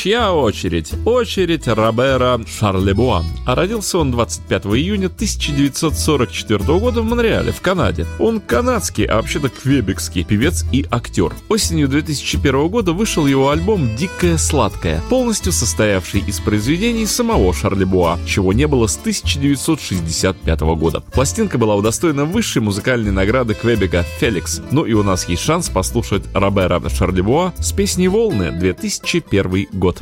Чья 0.00 0.32
очередь? 0.32 0.92
Очередь 1.04 1.68
Робера 1.68 2.40
Шарлебуа. 2.46 3.22
А 3.44 3.54
родился 3.54 3.98
он 3.98 4.10
25 4.10 4.66
июня 4.66 5.06
1944 5.06 6.58
года 6.78 7.02
в 7.02 7.04
Монреале, 7.04 7.52
в 7.52 7.60
Канаде. 7.60 8.06
Он 8.18 8.40
канадский, 8.40 9.04
а 9.04 9.16
вообще-то 9.16 9.50
квебекский 9.50 10.24
певец 10.24 10.64
и 10.72 10.86
актер. 10.90 11.34
Осенью 11.50 11.88
2001 11.88 12.68
года 12.68 12.92
вышел 12.92 13.26
его 13.26 13.50
альбом 13.50 13.94
«Дикая 13.96 14.38
сладкая», 14.38 15.02
полностью 15.10 15.52
состоявший 15.52 16.20
из 16.26 16.40
произведений 16.40 17.04
самого 17.04 17.52
Шарлебуа, 17.52 18.18
чего 18.26 18.54
не 18.54 18.66
было 18.66 18.86
с 18.86 18.96
1965 18.96 20.60
года. 20.60 21.00
Пластинка 21.12 21.58
была 21.58 21.74
удостоена 21.76 22.24
высшей 22.24 22.62
музыкальной 22.62 23.12
награды 23.12 23.52
Квебека 23.52 24.04
«Феликс». 24.18 24.62
Ну 24.70 24.84
и 24.84 24.94
у 24.94 25.02
нас 25.02 25.28
есть 25.28 25.42
шанс 25.42 25.68
послушать 25.68 26.22
Робера 26.32 26.80
Шарлебуа 26.88 27.52
с 27.58 27.72
песней 27.72 28.08
«Волны» 28.08 28.50
2001 28.50 29.50
2021 29.50 29.89
год. 29.89 29.99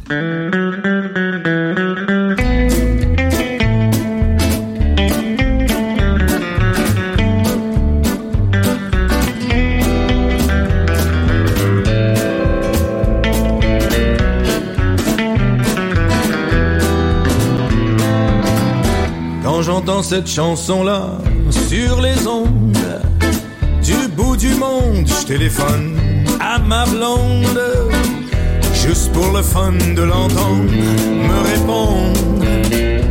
Quand 19.44 19.62
j'entends 19.62 20.02
cette 20.02 20.28
chanson-là 20.28 21.18
sur 21.50 22.02
les 22.02 22.28
ondes, 22.28 22.78
du 23.84 24.08
bout 24.16 24.36
du 24.36 24.56
monde, 24.56 25.08
je 25.08 25.26
téléphone 25.26 25.98
à 26.40 26.60
ma 26.60 26.86
blonde 26.86 27.87
juste 28.89 29.13
pour 29.13 29.33
le 29.33 29.43
fun 29.43 29.73
de 29.95 30.03
l'entendre 30.03 30.73
me 31.31 31.39
répondre. 31.51 32.45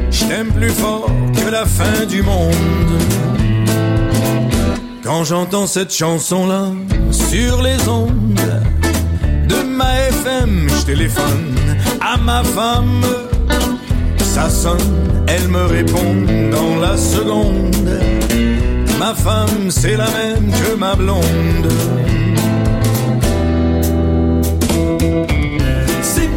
Je 0.10 0.26
t'aime 0.26 0.52
plus 0.52 0.72
fort 0.72 1.12
que 1.36 1.52
la 1.52 1.66
fin 1.66 2.06
du 2.10 2.24
monde. 2.24 2.96
Quand 5.04 5.24
j'entends 5.24 5.68
cette 5.68 5.94
chanson-là 5.94 6.72
sur 7.12 7.62
les 7.62 7.88
ondes 7.88 8.42
de 9.48 9.60
ma 9.78 9.92
FM, 10.10 10.68
je 10.68 10.86
téléphone 10.86 11.56
à 12.02 12.18
ma 12.18 12.44
femme. 12.44 13.06
Ça 14.18 14.50
sonne, 14.50 14.98
elle 15.28 15.48
me 15.48 15.66
répond 15.66 16.16
dans 16.52 16.76
la 16.78 16.98
seconde. 16.98 18.00
Ma 19.00 19.13
femme, 19.13 19.70
c'est 19.70 19.96
la 19.96 20.10
même 20.10 20.52
que 20.52 20.76
ma 20.76 20.96
blonde. 20.96 21.68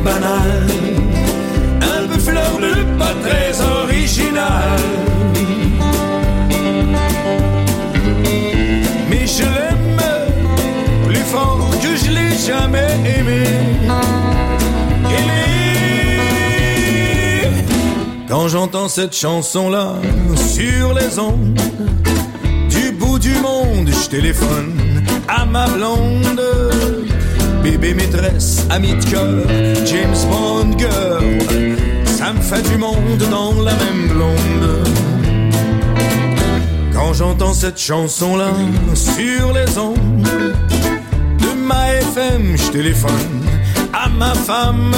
Banal, 0.05 0.67
un 1.83 2.07
peu 2.09 2.19
fleur 2.19 2.59
de 2.61 2.99
pas 2.99 3.15
très 3.23 3.61
original. 3.61 4.79
Mais 9.09 9.27
je 9.27 9.43
l'aime 9.43 10.01
plus 11.07 11.25
fort 11.33 11.69
que 11.83 11.97
je 11.97 12.11
l'ai 12.11 12.37
jamais 12.37 12.91
aimé. 13.19 13.45
Quand 18.29 18.49
j'entends 18.49 18.89
cette 18.89 19.15
chanson-là 19.15 19.95
sur 20.37 20.95
les 20.95 21.19
ondes, 21.19 21.61
du 22.69 22.93
bout 22.93 23.19
du 23.19 23.35
monde, 23.41 23.89
je 23.89 24.09
téléphone 24.09 25.03
à 25.29 25.45
ma 25.45 25.67
blonde 25.69 26.41
bébé 27.71 27.95
maîtresse, 27.95 28.67
ami 28.69 28.95
de 28.95 29.05
cœur, 29.05 29.45
James 29.87 30.17
Bond 30.29 30.77
girl, 30.77 31.39
ça 32.05 32.33
me 32.33 32.41
fait 32.41 32.69
du 32.69 32.77
monde 32.77 33.23
dans 33.31 33.63
la 33.63 33.73
même 33.73 34.09
blonde. 34.09 34.89
Quand 36.93 37.15
j'entends 37.15 37.55
cette 37.55 37.79
chanson-là 37.79 38.51
sur 38.95 39.53
les 39.53 39.79
ondes 39.79 40.29
de 41.39 41.67
ma 41.69 41.95
FM, 41.95 42.57
je 42.57 42.71
téléphone 42.73 43.41
à 43.93 44.09
ma 44.09 44.35
femme 44.35 44.93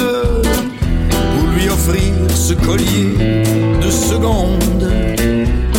pour 1.11 1.47
lui 1.49 1.69
offrir 1.69 2.11
ce 2.33 2.53
collier 2.53 3.43
de 3.83 3.89
seconde, 3.91 4.91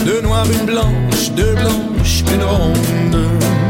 de 0.07 0.21
noir 0.23 0.47
une 0.47 0.67
blanche, 0.67 1.33
de 1.35 1.55
blanche 1.55 2.23
une 2.33 2.43
ronde. 2.45 3.64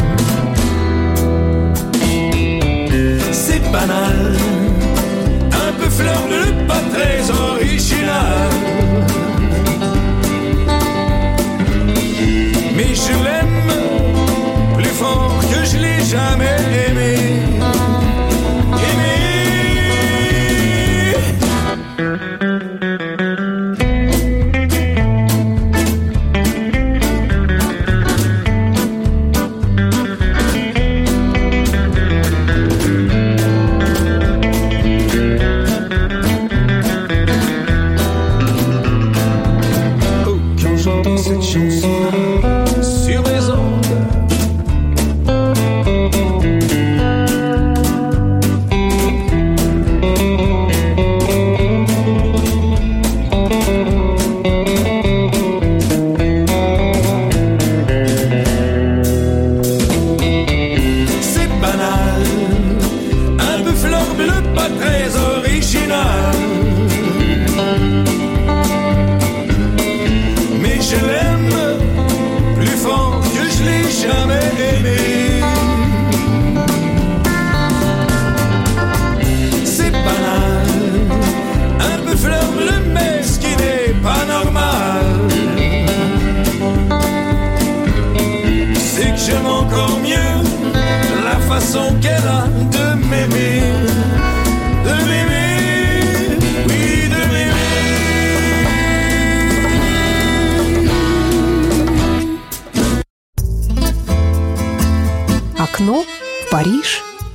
Un 3.77 5.73
peu 5.79 5.91
fleur 5.91 6.23
de 6.29 6.67
pas 6.67 6.83
très 6.95 7.31
original. 7.31 8.51
Mais 12.77 12.95
je 12.95 13.13
l'aime 13.25 13.73
plus 14.77 14.95
fort 15.01 15.41
que 15.51 15.65
je 15.67 15.79
l'ai 15.79 16.05
jamais 16.05 16.57
aimé. 16.89 17.14
fortune 41.35 41.74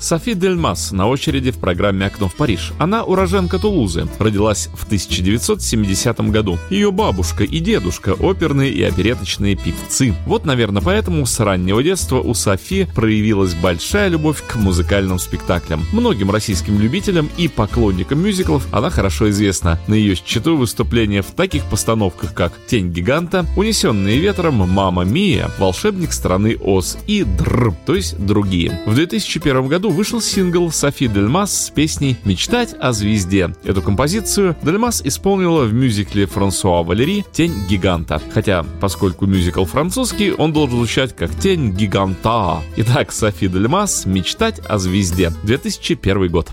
Софи 0.10 0.34
Дельмас 0.34 0.92
на 0.92 1.08
очереди 1.08 1.52
в 1.52 1.60
программе 1.60 2.08
«Окно 2.08 2.28
в 2.28 2.34
Париж». 2.34 2.74
Она 2.80 3.04
уроженка 3.04 3.60
Тулузы, 3.60 4.08
родилась 4.18 4.68
в 4.74 4.86
1970 4.86 6.20
году. 6.32 6.58
Ее 6.72 6.92
бабушка 6.92 7.44
и 7.44 7.60
дедушка– 7.60 8.16
оперные 8.20 8.72
и 8.72 8.82
опереточные 8.82 9.56
певцы. 9.56 10.16
Вот, 10.26 10.46
наверное, 10.46 10.82
поэтому 10.82 11.28
с 11.28 11.40
раннего 11.40 11.84
детства 11.84 12.20
у 12.22 12.34
Софи 12.34 12.88
проявилась 12.96 13.54
большая 13.54 14.08
любовь 14.08 14.42
к 14.48 14.56
музыкальным 14.56 15.20
спектаклям. 15.20 15.86
Многим 15.94 16.32
российским 16.32 16.80
любителям 16.80 17.30
и 17.38 17.48
поклонникам 17.48 18.20
мюзиклов 18.20 18.66
она 18.72 18.90
хорошо 18.90 19.30
известна. 19.30 19.80
На 19.86 19.94
ее 19.94 20.16
счету 20.16 20.58
выступления 20.58 21.22
в 21.22 21.34
таких 21.34 21.66
постановках, 21.66 22.34
как 22.34 22.54
«Тень 22.66 22.92
гиганта», 22.92 23.46
«Унесенные 23.56 24.18
ветром», 24.18 24.56
«Мама 24.56 25.04
Мия», 25.04 25.52
«Волшебник 25.60 26.14
страны 26.14 26.58
Оз» 26.60 26.98
и 27.06 27.24
«Др», 27.24 27.76
то 27.86 27.94
есть 27.94 28.18
другие. 28.18 28.82
В 28.88 28.96
2001 28.96 29.68
году 29.68 29.99
вышел 30.00 30.22
сингл 30.22 30.72
Софи 30.72 31.10
Дельмас 31.10 31.66
с 31.66 31.70
песней 31.72 32.16
«Мечтать 32.24 32.74
о 32.80 32.94
звезде». 32.94 33.54
Эту 33.66 33.82
композицию 33.82 34.56
Дельмас 34.62 35.02
исполнила 35.04 35.66
в 35.66 35.74
мюзикле 35.74 36.26
Франсуа 36.26 36.84
Валери 36.84 37.26
«Тень 37.34 37.68
гиганта». 37.68 38.22
Хотя, 38.34 38.64
поскольку 38.80 39.26
мюзикл 39.26 39.66
французский, 39.66 40.32
он 40.32 40.54
должен 40.54 40.78
звучать 40.78 41.14
как 41.14 41.38
«Тень 41.38 41.72
гиганта». 41.72 42.62
Итак, 42.78 43.12
Софи 43.12 43.50
Дельмас 43.50 44.06
«Мечтать 44.06 44.60
о 44.60 44.78
звезде». 44.78 45.34
2001 45.44 46.30
год. 46.30 46.50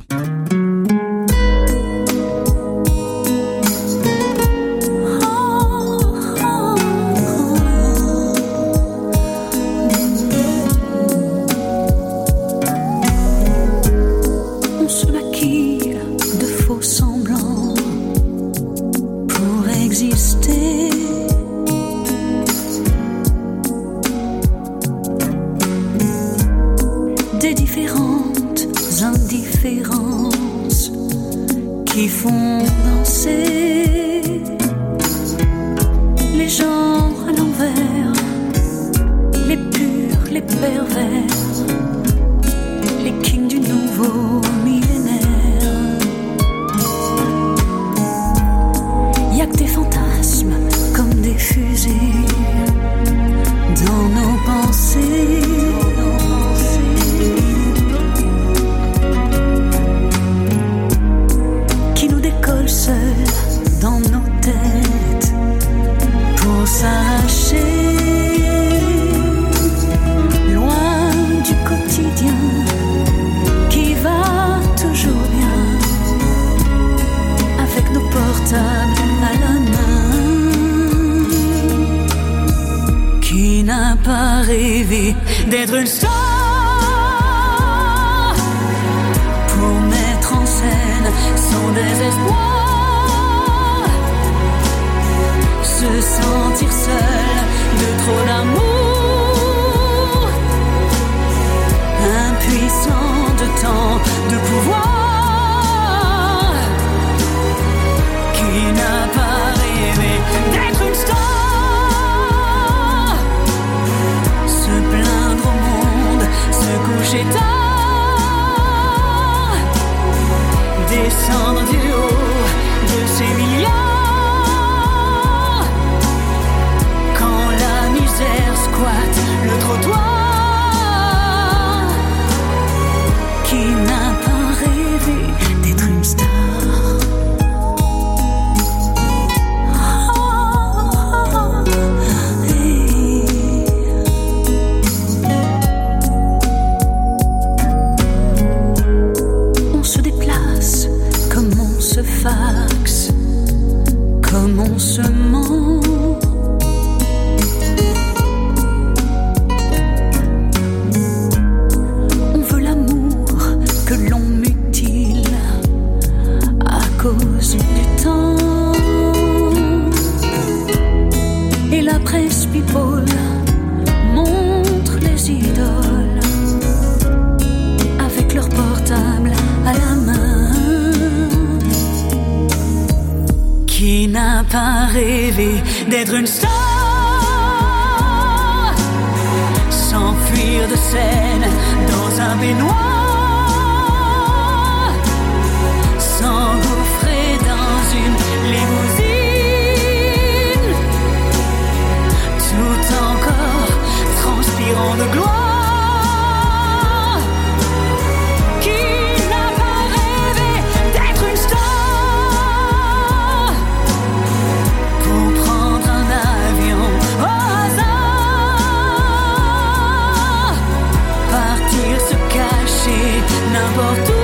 n'importe. 223.66 224.15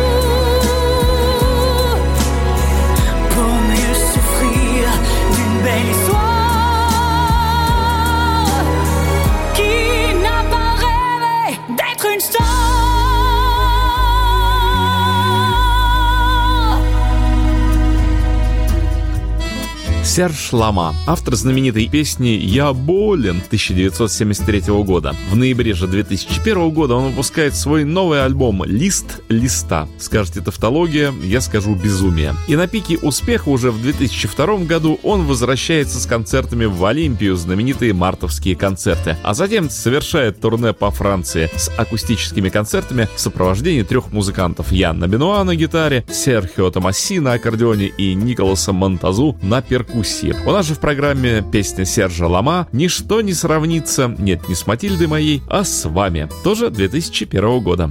Серж 20.12 20.52
Лама, 20.52 20.94
автор 21.06 21.36
знаменитой 21.36 21.88
песни 21.88 22.38
«Я 22.38 22.74
болен» 22.74 23.38
1973 23.46 24.60
года. 24.84 25.16
В 25.30 25.36
ноябре 25.36 25.72
же 25.72 25.86
2001 25.86 26.68
года 26.68 26.96
он 26.96 27.12
выпускает 27.12 27.54
свой 27.54 27.84
новый 27.84 28.22
альбом 28.22 28.62
«Лист 28.62 29.22
листа». 29.30 29.88
Скажете 29.98 30.42
тавтология, 30.42 31.14
я 31.24 31.40
скажу 31.40 31.74
безумие. 31.74 32.34
И 32.46 32.56
на 32.56 32.66
пике 32.66 32.98
успеха 32.98 33.48
уже 33.48 33.70
в 33.70 33.80
2002 33.80 34.58
году 34.66 35.00
он 35.02 35.24
возвращается 35.24 35.98
с 35.98 36.04
концертами 36.04 36.66
в 36.66 36.84
Олимпию, 36.84 37.34
знаменитые 37.34 37.94
мартовские 37.94 38.54
концерты, 38.54 39.16
а 39.22 39.32
затем 39.32 39.70
совершает 39.70 40.42
турне 40.42 40.74
по 40.74 40.90
Франции 40.90 41.48
с 41.56 41.70
акустическими 41.78 42.50
концертами 42.50 43.08
в 43.16 43.18
сопровождении 43.18 43.82
трех 43.82 44.12
музыкантов 44.12 44.72
Янна 44.72 45.08
Бенуа 45.08 45.42
на 45.42 45.56
гитаре, 45.56 46.04
Серхио 46.12 46.70
Томаси 46.70 47.18
на 47.18 47.32
аккордеоне 47.32 47.86
и 47.86 48.12
Николаса 48.12 48.74
Монтазу 48.74 49.38
на 49.40 49.62
перкуссии. 49.62 50.01
У 50.46 50.50
нас 50.50 50.66
же 50.66 50.74
в 50.74 50.80
программе 50.80 51.44
песня 51.52 51.84
Сержа 51.84 52.26
Лама 52.26 52.66
«Ничто 52.72 53.20
не 53.20 53.34
сравнится», 53.34 54.14
нет, 54.18 54.48
не 54.48 54.54
с 54.54 54.66
Матильдой 54.66 55.06
моей, 55.06 55.42
а 55.48 55.64
с 55.64 55.88
вами, 55.88 56.28
тоже 56.42 56.70
2001 56.70 57.60
года. 57.60 57.90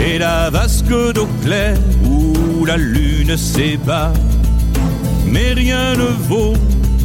Et 0.00 0.18
la 0.18 0.50
vasque 0.50 1.12
d'eau 1.14 1.28
claire 1.44 1.78
où 2.04 2.64
la 2.64 2.76
lune 2.76 3.36
s'ébat. 3.36 4.12
Mais 5.26 5.52
rien 5.52 5.94
ne 5.94 6.08
vaut 6.28 6.54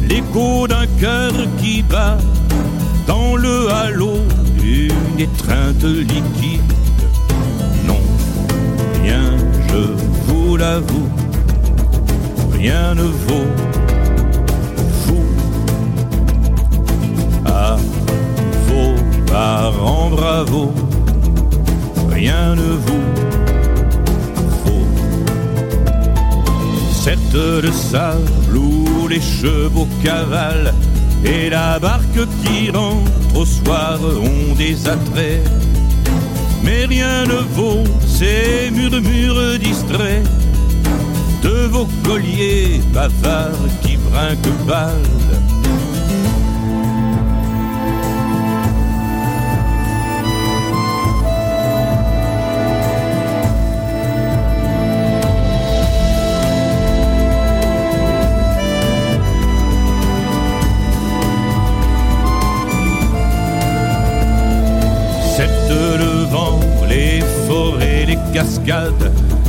l'écho 0.08 0.66
d'un 0.66 0.86
cœur 1.00 1.32
qui 1.58 1.82
bat 1.82 2.18
dans 3.06 3.36
le 3.36 3.68
halo 3.70 4.16
d'une 4.58 5.20
étreinte 5.20 5.84
liquide. 5.84 6.72
Non, 7.86 8.00
rien, 9.02 9.36
je 9.68 9.82
vous 10.26 10.56
l'avoue, 10.56 11.10
rien 12.52 12.94
ne 12.94 13.02
vaut 13.02 13.83
parents, 19.34 20.10
bravo 20.10 20.72
rien 22.08 22.54
ne 22.54 22.70
vous 22.84 23.04
faut. 24.60 24.86
Certes, 27.02 27.42
le 27.66 27.72
sable 27.72 28.56
où 28.56 29.08
les 29.08 29.20
chevaux 29.20 29.88
cavalent 30.04 30.76
et 31.24 31.50
la 31.50 31.80
barque 31.80 32.22
qui 32.42 32.70
rentre 32.70 33.10
au 33.34 33.44
soir 33.44 33.98
ont 34.32 34.54
des 34.54 34.76
attraits. 34.88 35.42
Mais 36.62 36.84
rien 36.84 37.24
ne 37.32 37.40
vaut 37.56 37.88
ces 38.06 38.70
murmures 38.70 39.58
distraits 39.58 40.24
de 41.42 41.56
vos 41.74 41.88
colliers 42.06 42.80
bavards 42.94 43.72
qui 43.82 43.96
brinquent 43.96 44.56
pâle 44.68 45.23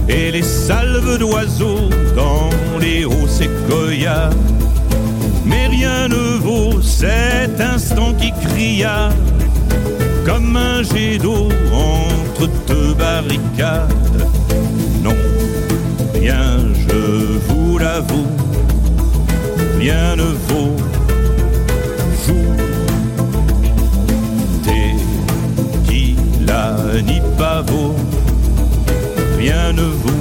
et 0.07 0.31
les 0.31 0.43
salves 0.43 1.17
d'oiseaux 1.17 1.89
dans 2.15 2.49
les 2.79 3.03
hauts 3.03 3.27
séquoias. 3.27 4.29
Mais 5.43 5.67
rien 5.67 6.07
ne 6.07 6.37
vaut 6.37 6.81
cet 6.81 7.59
instant 7.59 8.13
qui 8.13 8.31
cria 8.31 9.09
comme 10.23 10.55
un 10.55 10.83
jet 10.83 11.17
d'eau 11.17 11.49
entre 11.73 12.47
deux 12.67 12.93
barricades. 12.93 14.27
Non, 15.03 15.15
rien, 16.13 16.59
je 16.87 17.39
vous 17.47 17.79
l'avoue, 17.79 18.27
rien 19.79 20.15
ne 20.15 20.29
vaut 20.47 20.75
rien 29.45 29.73
ne 29.73 29.83
vous 29.83 30.14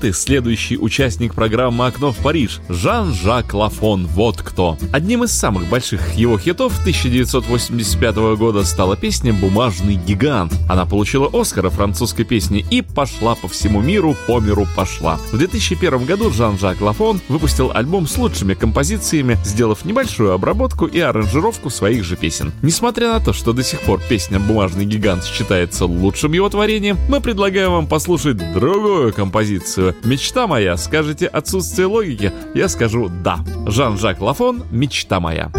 кто 0.00 0.06
ты, 0.06 0.12
следующий 0.14 0.78
участник 0.78 1.34
программы 1.34 1.86
«Окно 1.86 2.12
в 2.12 2.16
Париж» 2.16 2.60
Жан-Жак 2.70 3.52
Лафон, 3.52 4.06
вот 4.06 4.40
кто. 4.40 4.78
Одним 4.92 5.24
из 5.24 5.32
самых 5.32 5.68
больших 5.68 6.14
его 6.14 6.38
хитов 6.38 6.78
1985 6.80 8.16
года 8.38 8.64
стала 8.64 8.96
песня 8.96 9.34
«Бумажный 9.34 9.96
гигант». 9.96 10.54
Она 10.70 10.86
получила 10.86 11.28
Оскара 11.32 11.68
французской 11.68 12.24
песни 12.24 12.64
и 12.70 12.80
пошла 12.80 13.34
по 13.34 13.46
всему 13.48 13.82
миру, 13.82 14.16
по 14.26 14.40
миру 14.40 14.66
пошла. 14.74 15.18
В 15.32 15.38
2001 15.38 16.06
году 16.06 16.30
Жан-Жак 16.30 16.80
Лафон 16.80 17.20
выпустил 17.28 17.70
альбом 17.74 18.06
с 18.06 18.16
лучшими 18.16 18.54
композициями, 18.54 19.36
сделав 19.44 19.84
небольшую 19.84 20.32
обработку 20.32 20.86
и 20.86 20.98
аранжировку 20.98 21.68
своих 21.68 22.04
же 22.04 22.16
песен. 22.16 22.52
Несмотря 22.62 23.12
на 23.12 23.20
то, 23.20 23.34
что 23.34 23.52
до 23.52 23.62
сих 23.62 23.80
пор 23.82 24.00
песня 24.08 24.40
«Бумажный 24.40 24.86
гигант» 24.86 25.24
считается 25.24 25.84
лучшим 25.84 26.32
его 26.32 26.48
творением, 26.48 26.96
мы 27.08 27.20
предлагаем 27.20 27.72
вам 27.72 27.86
послушать 27.86 28.38
другую 28.54 29.12
композицию 29.12 29.89
«Мечта 30.04 30.46
моя». 30.46 30.76
Скажете 30.76 31.26
«Отсутствие 31.26 31.86
логики», 31.86 32.32
я 32.54 32.68
скажу 32.68 33.08
«да». 33.08 33.40
Жан-Жак 33.66 34.20
Лафон 34.20 34.64
«Мечта 34.70 35.20
моя». 35.20 35.50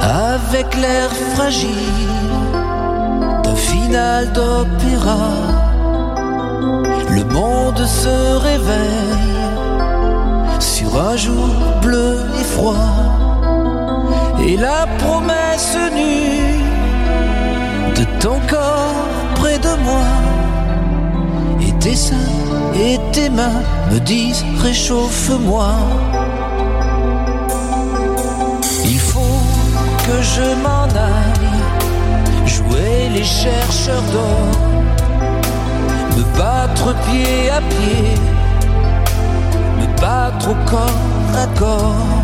Avec 0.00 0.74
l'air 0.76 1.10
fragile 1.34 1.68
d'un 3.44 3.54
final 3.54 4.32
d'opéra. 4.32 5.18
Le 7.10 7.24
monde 7.32 7.84
se 7.86 8.36
réveille 8.38 9.37
sur 10.88 11.00
un 11.00 11.16
jour 11.16 11.48
bleu 11.82 12.18
et 12.40 12.44
froid. 12.44 12.74
Et 14.46 14.56
la 14.56 14.86
promesse 14.98 15.76
nue 15.94 16.60
de 17.96 18.04
ton 18.20 18.38
corps 18.48 19.08
près 19.36 19.58
de 19.58 19.74
moi. 19.84 20.08
Et 21.60 21.72
tes 21.78 21.96
seins 21.96 22.32
et 22.74 22.98
tes 23.12 23.28
mains 23.28 23.62
me 23.90 23.98
disent 24.00 24.44
réchauffe-moi. 24.62 25.72
Il 28.84 28.98
faut 28.98 29.42
que 30.06 30.22
je 30.22 30.48
m'en 30.64 30.88
aille, 31.12 32.46
jouer 32.46 33.10
les 33.14 33.24
chercheurs 33.24 34.06
d'or, 34.12 34.52
me 36.16 36.38
battre 36.38 36.94
pied 37.06 37.50
à 37.50 37.60
pied, 37.60 38.14
battre 40.00 40.50
au 40.50 40.56
corps 40.70 41.34
à 41.34 41.46
corps, 41.58 42.22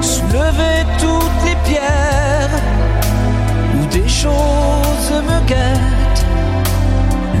soulever 0.00 0.84
toutes 0.98 1.40
les 1.44 1.56
pierres 1.68 2.60
où 3.74 3.86
des 3.86 4.08
choses 4.08 5.12
me 5.28 5.46
guettent. 5.46 6.24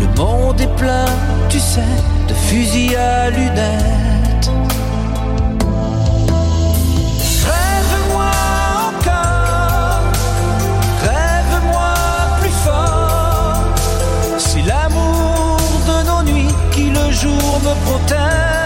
Le 0.00 0.06
monde 0.16 0.60
est 0.60 0.74
plein, 0.76 1.06
tu 1.48 1.58
sais, 1.58 1.94
de 2.28 2.34
fusils 2.34 2.96
à 2.96 3.30
lunettes. 3.30 4.50
Rêve-moi 7.50 8.30
encore, 8.88 10.02
rêve-moi 11.02 11.94
plus 12.40 12.56
fort. 12.66 13.62
C'est 14.38 14.62
l'amour 14.62 15.58
de 15.86 16.06
nos 16.08 16.22
nuits 16.30 16.54
qui 16.72 16.90
le 16.90 17.10
jour 17.10 17.60
me 17.64 17.74
protège. 17.86 18.57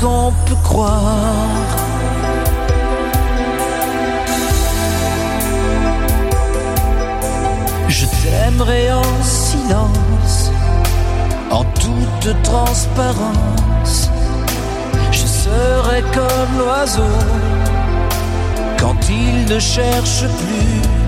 Qu'on 0.00 0.32
peut 0.46 0.60
croire. 0.62 1.70
Je 7.88 8.06
t'aimerai 8.06 8.92
en 8.92 9.22
silence, 9.22 10.50
en 11.50 11.64
toute 11.64 12.42
transparence. 12.42 14.10
Je 15.10 15.26
serai 15.26 16.02
comme 16.14 16.58
l'oiseau 16.58 17.16
quand 18.78 18.96
il 19.08 19.52
ne 19.52 19.58
cherche 19.58 20.24
plus 20.40 21.00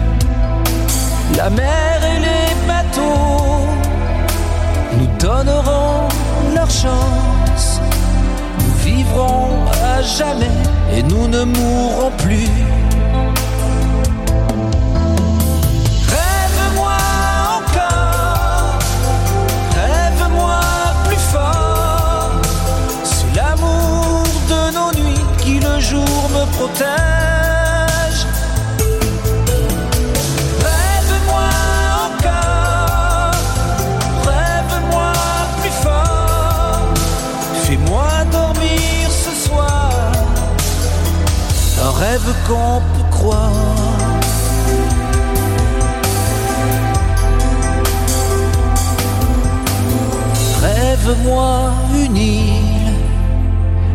la 1.36 1.50
mer 1.50 2.00
et 2.12 2.20
les 2.20 2.66
bateaux. 2.66 3.66
Nous 4.98 5.08
donnerons 5.18 6.08
leur 6.54 6.70
chance. 6.70 7.41
À 9.14 10.00
jamais 10.00 10.50
et 10.96 11.02
nous 11.02 11.28
ne 11.28 11.44
mourrons 11.44 12.10
plus. 12.16 12.48
Rêve-moi 16.08 16.96
encore, 17.58 18.78
rêve-moi 19.76 20.60
plus 21.06 21.16
fort. 21.16 22.30
C'est 23.04 23.36
l'amour 23.36 24.22
de 24.48 24.74
nos 24.74 24.92
nuits 25.02 25.24
qui 25.38 25.60
le 25.60 25.78
jour 25.78 26.30
me 26.34 26.46
protège. 26.56 27.11
Rêve 42.12 42.34
qu'on 42.46 42.80
peut 42.92 43.10
croire. 43.10 43.50
Rêve-moi 50.62 51.72
une 51.94 52.16
île, 52.16 52.94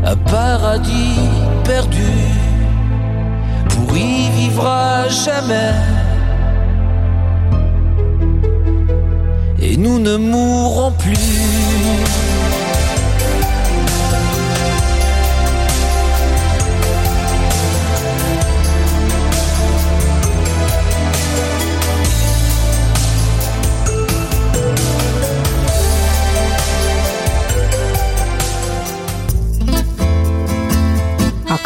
un 0.04 0.16
paradis 0.16 1.20
perdu, 1.64 2.14
pour 3.70 3.96
y 3.96 4.30
vivre 4.40 4.66
à 4.66 5.08
jamais. 5.10 5.76
Et 9.62 9.78
nous 9.78 10.00
ne 10.00 10.16
mourrons 10.18 10.92
plus. 10.92 12.27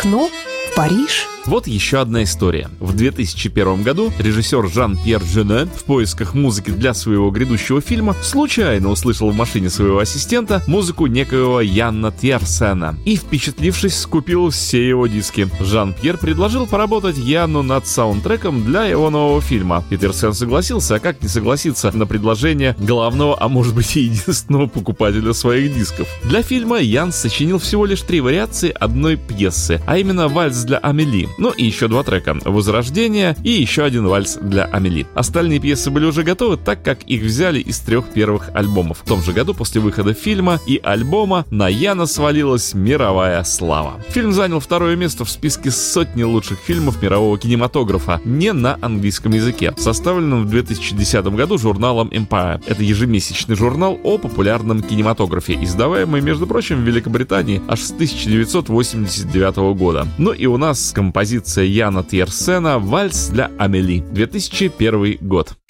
Окно 0.01 0.31
в 0.71 0.75
Париж. 0.75 1.30
Вот 1.47 1.65
еще 1.65 1.97
одна 1.97 2.23
история. 2.23 2.69
В 2.79 2.95
2001 2.95 3.81
году 3.81 4.13
режиссер 4.19 4.67
Жан-Пьер 4.67 5.23
Жене 5.23 5.65
в 5.65 5.85
поисках 5.85 6.35
музыки 6.35 6.69
для 6.69 6.93
своего 6.93 7.31
грядущего 7.31 7.81
фильма 7.81 8.15
случайно 8.21 8.89
услышал 8.89 9.31
в 9.31 9.35
машине 9.35 9.71
своего 9.71 9.97
ассистента 9.97 10.61
музыку 10.67 11.07
некоего 11.07 11.59
Янна 11.59 12.11
Тьерсена 12.11 12.95
и, 13.05 13.15
впечатлившись, 13.15 13.97
скупил 13.97 14.51
все 14.51 14.87
его 14.87 15.07
диски. 15.07 15.49
Жан-Пьер 15.59 16.17
предложил 16.17 16.67
поработать 16.67 17.17
Яну 17.17 17.63
над 17.63 17.87
саундтреком 17.87 18.63
для 18.63 18.85
его 18.85 19.09
нового 19.09 19.41
фильма. 19.41 19.83
И 19.89 19.97
Тьерсен 19.97 20.33
согласился, 20.33 20.95
а 20.95 20.99
как 20.99 21.23
не 21.23 21.27
согласиться 21.27 21.91
на 21.91 22.05
предложение 22.05 22.75
главного, 22.77 23.35
а 23.41 23.47
может 23.47 23.73
быть 23.73 23.97
и 23.97 24.01
единственного 24.01 24.67
покупателя 24.67 25.33
своих 25.33 25.73
дисков. 25.73 26.07
Для 26.23 26.43
фильма 26.43 26.77
Ян 26.77 27.11
сочинил 27.11 27.57
всего 27.57 27.87
лишь 27.87 28.01
три 28.03 28.21
вариации 28.21 28.69
одной 28.79 29.15
пьесы, 29.15 29.81
а 29.87 29.97
именно 29.97 30.27
вальс 30.27 30.63
для 30.63 30.77
Амели, 30.77 31.30
ну 31.38 31.51
и 31.51 31.65
еще 31.65 31.88
два 31.88 32.03
трека 32.03 32.38
«Возрождение» 32.45 33.36
и 33.43 33.51
еще 33.51 33.84
один 33.84 34.07
вальс 34.07 34.38
для 34.41 34.65
Амели. 34.65 35.05
Остальные 35.15 35.59
пьесы 35.59 35.89
были 35.89 36.05
уже 36.05 36.23
готовы, 36.23 36.57
так 36.57 36.84
как 36.84 37.03
их 37.03 37.23
взяли 37.23 37.59
из 37.59 37.79
трех 37.79 38.09
первых 38.09 38.49
альбомов. 38.53 38.99
В 38.99 39.07
том 39.07 39.21
же 39.21 39.34
году 39.34 39.53
после 39.53 39.82
выхода 39.82 40.13
фильма 40.13 40.59
и 40.65 40.79
альбома 40.84 41.45
на 41.49 41.67
Яна 41.67 42.05
свалилась 42.05 42.73
мировая 42.73 43.43
слава. 43.43 44.01
Фильм 44.09 44.34
занял 44.34 44.59
второе 44.59 44.95
место 44.95 45.25
в 45.25 45.29
списке 45.29 45.71
сотни 45.71 46.23
лучших 46.23 46.59
фильмов 46.59 47.01
мирового 47.01 47.38
кинематографа 47.38 48.21
не 48.25 48.53
на 48.53 48.77
английском 48.82 49.32
языке, 49.34 49.73
составленном 49.77 50.45
в 50.45 50.49
2010 50.49 51.25
году 51.25 51.57
журналом 51.57 52.09
Empire. 52.09 52.61
Это 52.67 52.84
ежемесячный 52.84 53.55
журнал 53.55 53.99
о 54.03 54.17
популярном 54.17 54.82
кинематографе, 54.82 55.57
издаваемый, 55.61 56.21
между 56.21 56.47
прочим, 56.47 56.77
в 56.77 56.88
Великобритании 56.88 57.61
аж 57.67 57.82
с 57.82 57.91
1989 57.91 59.77
года. 59.77 60.07
Ну 60.17 60.32
и 60.32 60.45
у 60.45 60.57
нас 60.57 60.91
композиция 61.22 61.65
Яна 61.65 62.03
Тьерсена 62.03 62.80
«Вальс 62.80 63.30
для 63.30 63.51
Амели», 63.59 64.01
2001 64.11 65.19
год. 65.22 65.61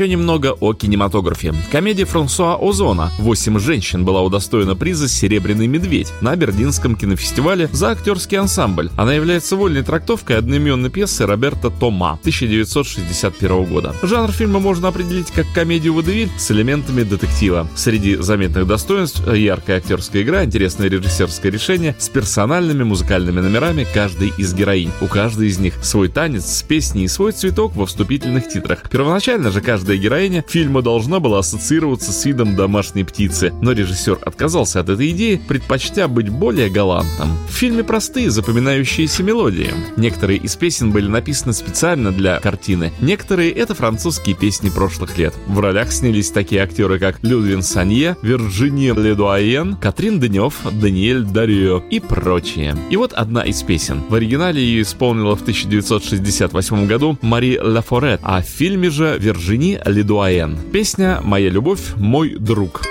Еще 0.00 0.08
немного 0.08 0.56
о 0.60 0.72
кинематографе. 0.72 1.52
Комедия 1.70 2.06
Франсуа 2.06 2.56
Озона 2.56 3.10
«Восемь 3.18 3.58
женщин» 3.58 4.02
была 4.02 4.22
удостоена 4.22 4.74
приза 4.74 5.10
«Серебряный 5.10 5.66
медведь» 5.66 6.10
на 6.22 6.34
Бердинском 6.36 6.96
кинофестивале 6.96 7.68
за 7.70 7.90
актерский 7.90 8.38
ансамбль. 8.38 8.88
Она 8.96 9.12
является 9.12 9.56
вольной 9.56 9.82
трактовкой 9.82 10.38
одноименной 10.38 10.88
пьесы 10.88 11.26
Роберта 11.26 11.68
Тома 11.68 12.12
1961 12.12 13.64
года. 13.64 13.94
Жанр 14.02 14.32
фильма 14.32 14.58
можно 14.58 14.88
определить 14.88 15.30
как 15.32 15.44
комедию 15.54 15.92
водевиль 15.92 16.30
с 16.38 16.50
элементами 16.50 17.02
детектива. 17.02 17.68
Среди 17.76 18.16
заметных 18.16 18.66
достоинств– 18.66 19.20
яркая 19.30 19.76
актерская 19.76 20.22
игра, 20.22 20.46
интересное 20.46 20.88
режиссерское 20.88 21.52
решение 21.52 21.94
с 21.98 22.08
персональными 22.08 22.84
музыкальными 22.84 23.40
номерами 23.40 23.86
каждой 23.92 24.32
из 24.38 24.54
героинь. 24.54 24.92
У 25.02 25.08
каждой 25.08 25.48
из 25.48 25.58
них 25.58 25.74
свой 25.82 26.08
танец 26.08 26.46
с 26.46 26.62
песней 26.62 27.04
и 27.04 27.08
свой 27.08 27.32
цветок 27.32 27.76
во 27.76 27.84
вступительных 27.84 28.48
титрах. 28.48 28.88
Первоначально 28.88 29.50
же 29.50 29.60
каждый 29.60 29.89
Каждая 29.90 30.04
героиня 30.04 30.44
фильма 30.46 30.82
должна 30.82 31.18
была 31.18 31.40
ассоциироваться 31.40 32.12
с 32.12 32.24
видом 32.24 32.54
домашней 32.54 33.02
птицы, 33.02 33.52
но 33.60 33.72
режиссер 33.72 34.20
отказался 34.24 34.78
от 34.78 34.88
этой 34.88 35.10
идеи, 35.10 35.42
предпочтя 35.48 36.06
быть 36.06 36.28
более 36.28 36.70
галантным. 36.70 37.30
В 37.48 37.52
фильме 37.52 37.82
простые 37.82 38.30
запоминающиеся 38.30 39.24
мелодии. 39.24 39.74
Некоторые 39.96 40.38
из 40.38 40.54
песен 40.54 40.92
были 40.92 41.08
написаны 41.08 41.52
специально 41.52 42.12
для 42.12 42.38
картины, 42.38 42.92
некоторые— 43.00 43.50
это 43.50 43.74
французские 43.74 44.36
песни 44.36 44.70
прошлых 44.70 45.18
лет. 45.18 45.34
В 45.48 45.58
ролях 45.58 45.90
снялись 45.90 46.30
такие 46.30 46.62
актеры, 46.62 47.00
как 47.00 47.18
Людвин 47.24 47.62
Санье, 47.62 48.16
Вирджиния 48.22 48.94
Ледуаен, 48.94 49.74
Катрин 49.74 50.20
Денев, 50.20 50.54
Даниэль 50.70 51.24
Дарио 51.24 51.82
и 51.90 51.98
прочие. 51.98 52.76
И 52.90 52.96
вот 52.96 53.12
одна 53.12 53.42
из 53.42 53.60
песен. 53.64 54.04
В 54.08 54.14
оригинале 54.14 54.62
ее 54.62 54.82
исполнила 54.82 55.34
в 55.34 55.42
1968 55.42 56.86
году 56.86 57.18
Мари 57.22 57.58
Лафорет, 57.60 58.20
а 58.22 58.40
в 58.40 58.44
фильме 58.44 58.88
же 58.90 59.16
Вирджиния 59.18 59.69
Ами 59.70 59.80
Ледуаен. 59.84 60.58
Песня 60.72 61.20
«Моя 61.22 61.50
любовь, 61.50 61.94
мой 61.96 62.36
друг». 62.38 62.82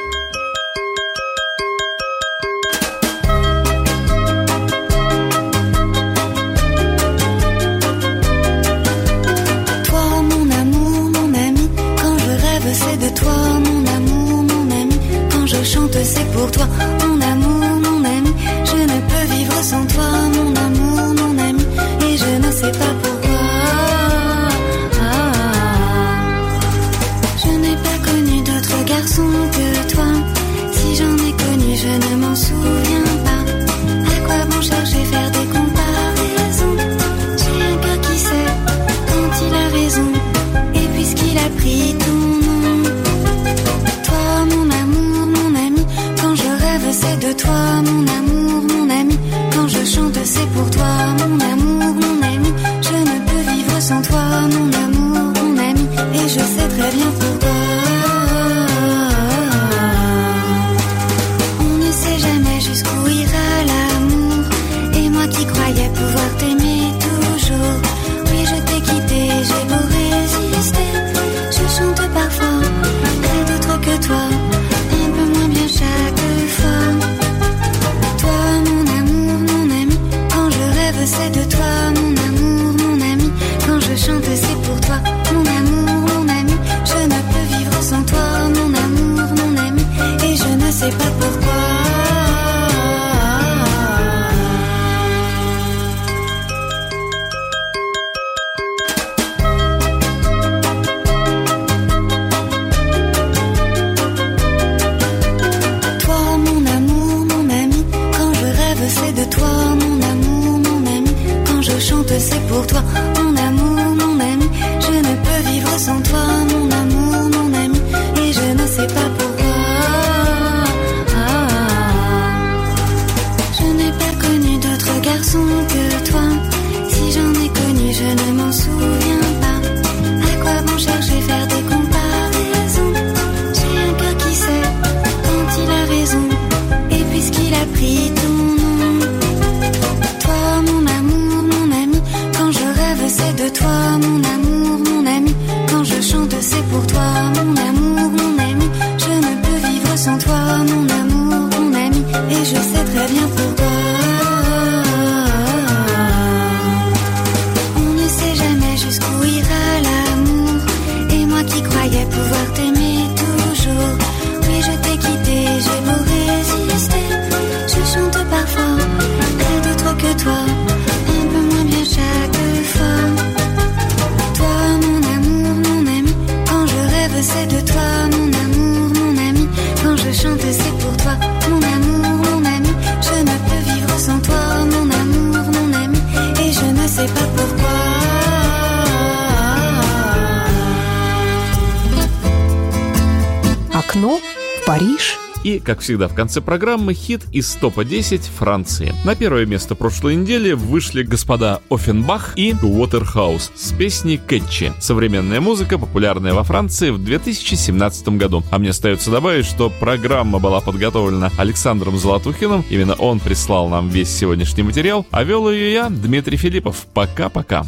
Как 195.69 195.81
всегда, 195.81 196.07
в 196.07 196.15
конце 196.15 196.41
программы 196.41 196.95
хит 196.95 197.21
из 197.31 197.53
топа 197.53 197.85
10 197.85 198.21
Франции. 198.23 198.91
На 199.05 199.13
первое 199.13 199.45
место 199.45 199.75
прошлой 199.75 200.15
недели 200.15 200.53
вышли 200.53 201.03
господа 201.03 201.61
Оффенбах 201.69 202.33
и 202.35 202.55
Уотерхаус 202.59 203.51
с 203.55 203.68
песни 203.79 204.17
«Кэтчи». 204.17 204.73
Современная 204.81 205.39
музыка, 205.39 205.77
популярная 205.77 206.33
во 206.33 206.43
Франции 206.43 206.89
в 206.89 207.01
2017 207.01 208.09
году. 208.09 208.43
А 208.51 208.59
мне 208.59 208.71
остается 208.71 209.09
добавить, 209.09 209.45
что 209.45 209.69
программа 209.69 210.39
была 210.39 210.59
подготовлена 210.59 211.31
Александром 211.37 211.97
Золотухиным. 211.97 212.65
Именно 212.69 212.95
он 212.95 213.21
прислал 213.21 213.69
нам 213.69 213.87
весь 213.87 214.09
сегодняшний 214.09 214.63
материал. 214.63 215.05
А 215.11 215.23
вел 215.23 215.49
ее 215.49 215.71
я, 215.71 215.89
Дмитрий 215.89 216.35
Филиппов. 216.35 216.87
Пока-пока. 216.93 217.63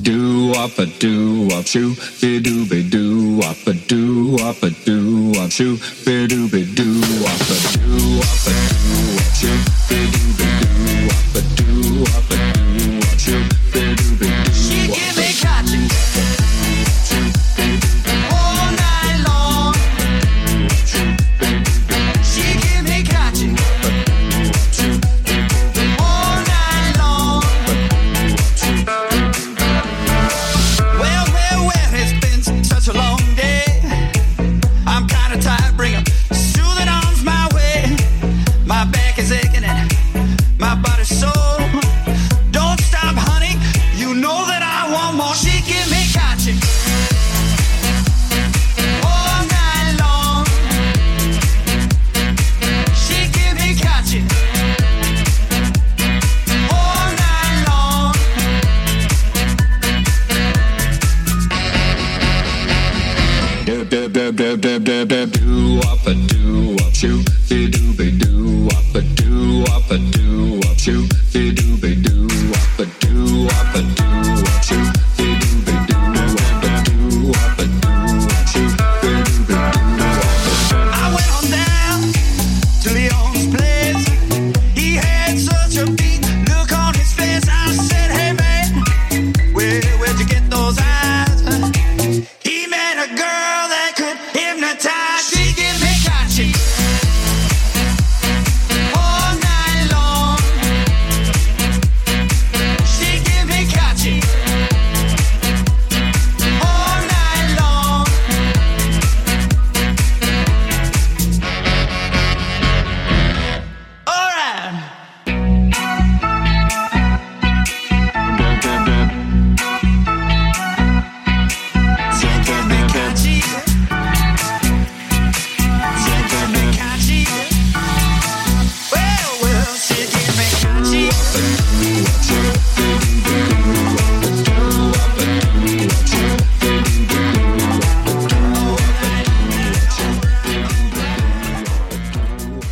Up 12.03 13.90